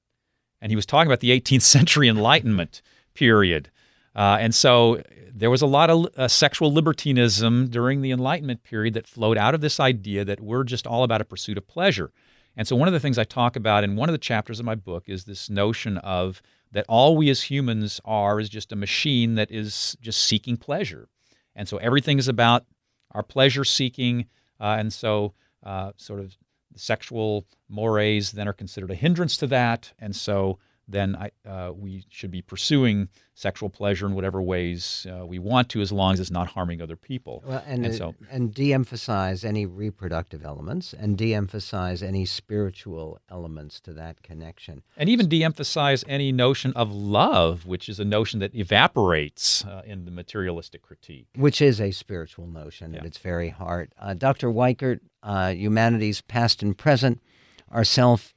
and 0.61 0.71
he 0.71 0.75
was 0.75 0.85
talking 0.85 1.07
about 1.07 1.19
the 1.19 1.39
18th 1.39 1.61
century 1.77 2.07
Enlightenment 2.07 2.81
period. 3.13 3.69
Uh, 4.15 4.37
and 4.39 4.53
so 4.53 5.01
there 5.33 5.51
was 5.51 5.61
a 5.61 5.67
lot 5.67 5.89
of 5.89 6.07
uh, 6.17 6.27
sexual 6.27 6.73
libertinism 6.73 7.67
during 7.67 8.01
the 8.01 8.11
Enlightenment 8.11 8.63
period 8.63 8.95
that 8.95 9.07
flowed 9.07 9.37
out 9.37 9.53
of 9.53 9.61
this 9.61 9.79
idea 9.79 10.25
that 10.25 10.39
we're 10.39 10.63
just 10.63 10.87
all 10.87 11.03
about 11.03 11.21
a 11.21 11.25
pursuit 11.25 11.57
of 11.57 11.67
pleasure. 11.67 12.11
And 12.55 12.67
so 12.67 12.75
one 12.75 12.87
of 12.87 12.93
the 12.93 12.99
things 12.99 13.19
I 13.19 13.23
talk 13.23 13.55
about 13.55 13.83
in 13.83 13.95
one 13.95 14.09
of 14.09 14.13
the 14.13 14.19
chapters 14.19 14.59
of 14.59 14.65
my 14.65 14.73
book 14.73 15.03
is 15.07 15.25
this 15.25 15.49
notion 15.49 15.97
of 15.99 16.41
that 16.71 16.85
all 16.89 17.15
we 17.15 17.29
as 17.29 17.43
humans 17.43 18.01
are 18.03 18.39
is 18.39 18.49
just 18.49 18.71
a 18.71 18.75
machine 18.75 19.35
that 19.35 19.51
is 19.51 19.95
just 20.01 20.23
seeking 20.23 20.57
pleasure. 20.57 21.07
And 21.55 21.67
so 21.67 21.77
everything 21.77 22.17
is 22.17 22.27
about 22.27 22.65
our 23.11 23.23
pleasure 23.23 23.63
seeking. 23.63 24.25
Uh, 24.59 24.75
and 24.79 24.91
so, 24.91 25.33
uh, 25.63 25.91
sort 25.97 26.19
of 26.19 26.35
sexual 26.77 27.45
mores 27.69 28.31
then 28.31 28.47
are 28.47 28.53
considered 28.53 28.91
a 28.91 28.95
hindrance 28.95 29.37
to 29.37 29.47
that, 29.47 29.93
and 29.99 30.15
so 30.15 30.59
then 30.87 31.15
I, 31.15 31.31
uh, 31.47 31.71
we 31.73 32.05
should 32.09 32.31
be 32.31 32.41
pursuing 32.41 33.09
sexual 33.33 33.69
pleasure 33.69 34.07
in 34.07 34.15
whatever 34.15 34.41
ways 34.41 35.05
uh, 35.09 35.25
we 35.25 35.37
want 35.37 35.69
to, 35.69 35.81
as 35.81 35.91
long 35.91 36.13
as 36.13 36.19
it's 36.19 36.31
not 36.31 36.47
harming 36.47 36.81
other 36.81 36.95
people. 36.95 37.43
Well, 37.45 37.63
and, 37.67 37.85
and, 37.85 37.93
so, 37.93 38.15
and 38.31 38.53
de-emphasize 38.53 39.43
any 39.43 39.65
reproductive 39.65 40.43
elements, 40.43 40.93
and 40.93 41.17
de-emphasize 41.17 42.01
any 42.01 42.25
spiritual 42.25 43.19
elements 43.29 43.79
to 43.81 43.93
that 43.93 44.23
connection, 44.23 44.81
and 44.95 45.09
even 45.09 45.27
de-emphasize 45.27 46.03
any 46.07 46.31
notion 46.31 46.73
of 46.73 46.91
love, 46.91 47.65
which 47.65 47.89
is 47.89 47.99
a 47.99 48.05
notion 48.05 48.39
that 48.39 48.55
evaporates 48.55 49.65
uh, 49.65 49.81
in 49.85 50.05
the 50.05 50.11
materialistic 50.11 50.81
critique, 50.81 51.27
which 51.35 51.61
is 51.61 51.79
a 51.79 51.91
spiritual 51.91 52.47
notion 52.47 52.93
yeah. 52.93 52.99
at 52.99 53.05
its 53.05 53.17
very 53.17 53.49
heart. 53.49 53.91
Uh, 53.99 54.13
Dr. 54.13 54.47
Weikart, 54.47 55.01
uh, 55.27 55.49
humanity's 55.49 56.21
past 56.21 56.63
and 56.63 56.75
present, 56.75 57.21
our 57.69 57.83
self 57.83 58.33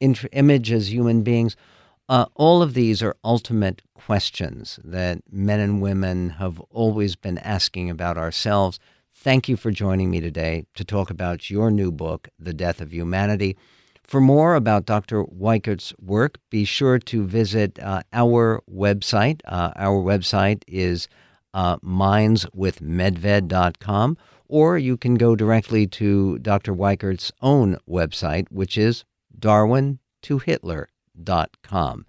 image 0.00 0.70
as 0.70 0.92
human 0.92 1.22
beings 1.22 1.56
uh, 2.08 2.24
all 2.34 2.62
of 2.62 2.74
these 2.74 3.02
are 3.02 3.16
ultimate 3.24 3.82
questions 3.94 4.78
that 4.84 5.22
men 5.30 5.60
and 5.60 5.80
women 5.80 6.30
have 6.30 6.58
always 6.70 7.14
been 7.16 7.38
asking 7.38 7.88
about 7.88 8.18
ourselves. 8.18 8.78
Thank 9.14 9.48
you 9.48 9.56
for 9.56 9.70
joining 9.70 10.10
me 10.10 10.20
today 10.20 10.66
to 10.74 10.84
talk 10.84 11.08
about 11.08 11.48
your 11.48 11.70
new 11.70 11.90
book, 11.90 12.28
The 12.38 12.52
Death 12.52 12.82
of 12.82 12.92
Humanity. 12.92 13.56
For 14.02 14.20
more 14.20 14.54
about 14.54 14.84
Dr. 14.84 15.24
Weikart's 15.24 15.94
work, 15.98 16.36
be 16.50 16.66
sure 16.66 16.98
to 16.98 17.24
visit 17.24 17.78
uh, 17.78 18.02
our 18.12 18.60
website. 18.70 19.40
Uh, 19.46 19.70
our 19.76 19.96
website 19.96 20.62
is 20.68 21.08
uh, 21.54 21.78
mindswithmedved.com, 21.78 24.18
or 24.54 24.78
you 24.78 24.96
can 24.96 25.16
go 25.16 25.34
directly 25.34 25.84
to 25.84 26.38
Dr. 26.38 26.72
Weikart's 26.72 27.32
own 27.42 27.76
website, 27.90 28.46
which 28.52 28.78
is 28.78 29.04
Darwin 29.36 29.98
to 30.22 30.38
Hitler 30.38 30.88
com. 31.64 32.06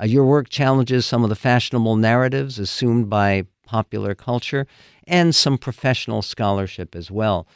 Uh, 0.00 0.04
your 0.04 0.24
work 0.24 0.48
challenges 0.48 1.06
some 1.06 1.22
of 1.22 1.28
the 1.28 1.36
fashionable 1.36 1.94
narratives 1.94 2.58
assumed 2.58 3.08
by 3.08 3.44
popular 3.64 4.12
culture 4.12 4.66
and 5.06 5.36
some 5.36 5.56
professional 5.56 6.20
scholarship 6.20 6.96
as 6.96 7.12
well. 7.12 7.46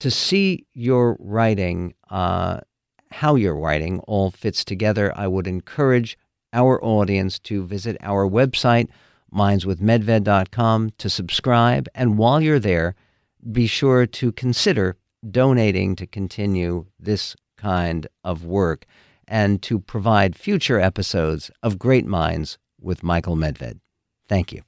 To 0.00 0.10
see 0.10 0.66
your 0.74 1.16
writing, 1.18 1.94
uh, 2.10 2.60
how 3.12 3.34
your 3.34 3.56
writing 3.56 4.00
all 4.00 4.30
fits 4.30 4.62
together, 4.62 5.10
I 5.16 5.26
would 5.26 5.46
encourage 5.46 6.18
our 6.52 6.84
audience 6.84 7.38
to 7.38 7.64
visit 7.64 7.96
our 8.02 8.28
website, 8.28 8.90
mindswithmedved.com, 9.32 10.90
to 10.98 11.08
subscribe. 11.08 11.88
And 11.94 12.18
while 12.18 12.42
you're 12.42 12.60
there, 12.60 12.94
be 13.50 13.66
sure 13.66 14.06
to 14.06 14.32
consider 14.32 14.96
donating 15.28 15.96
to 15.96 16.06
continue 16.06 16.86
this 16.98 17.36
kind 17.56 18.06
of 18.22 18.44
work 18.44 18.86
and 19.26 19.62
to 19.62 19.78
provide 19.78 20.36
future 20.36 20.80
episodes 20.80 21.50
of 21.62 21.78
Great 21.78 22.06
Minds 22.06 22.58
with 22.80 23.02
Michael 23.02 23.36
Medved. 23.36 23.80
Thank 24.28 24.52
you. 24.52 24.62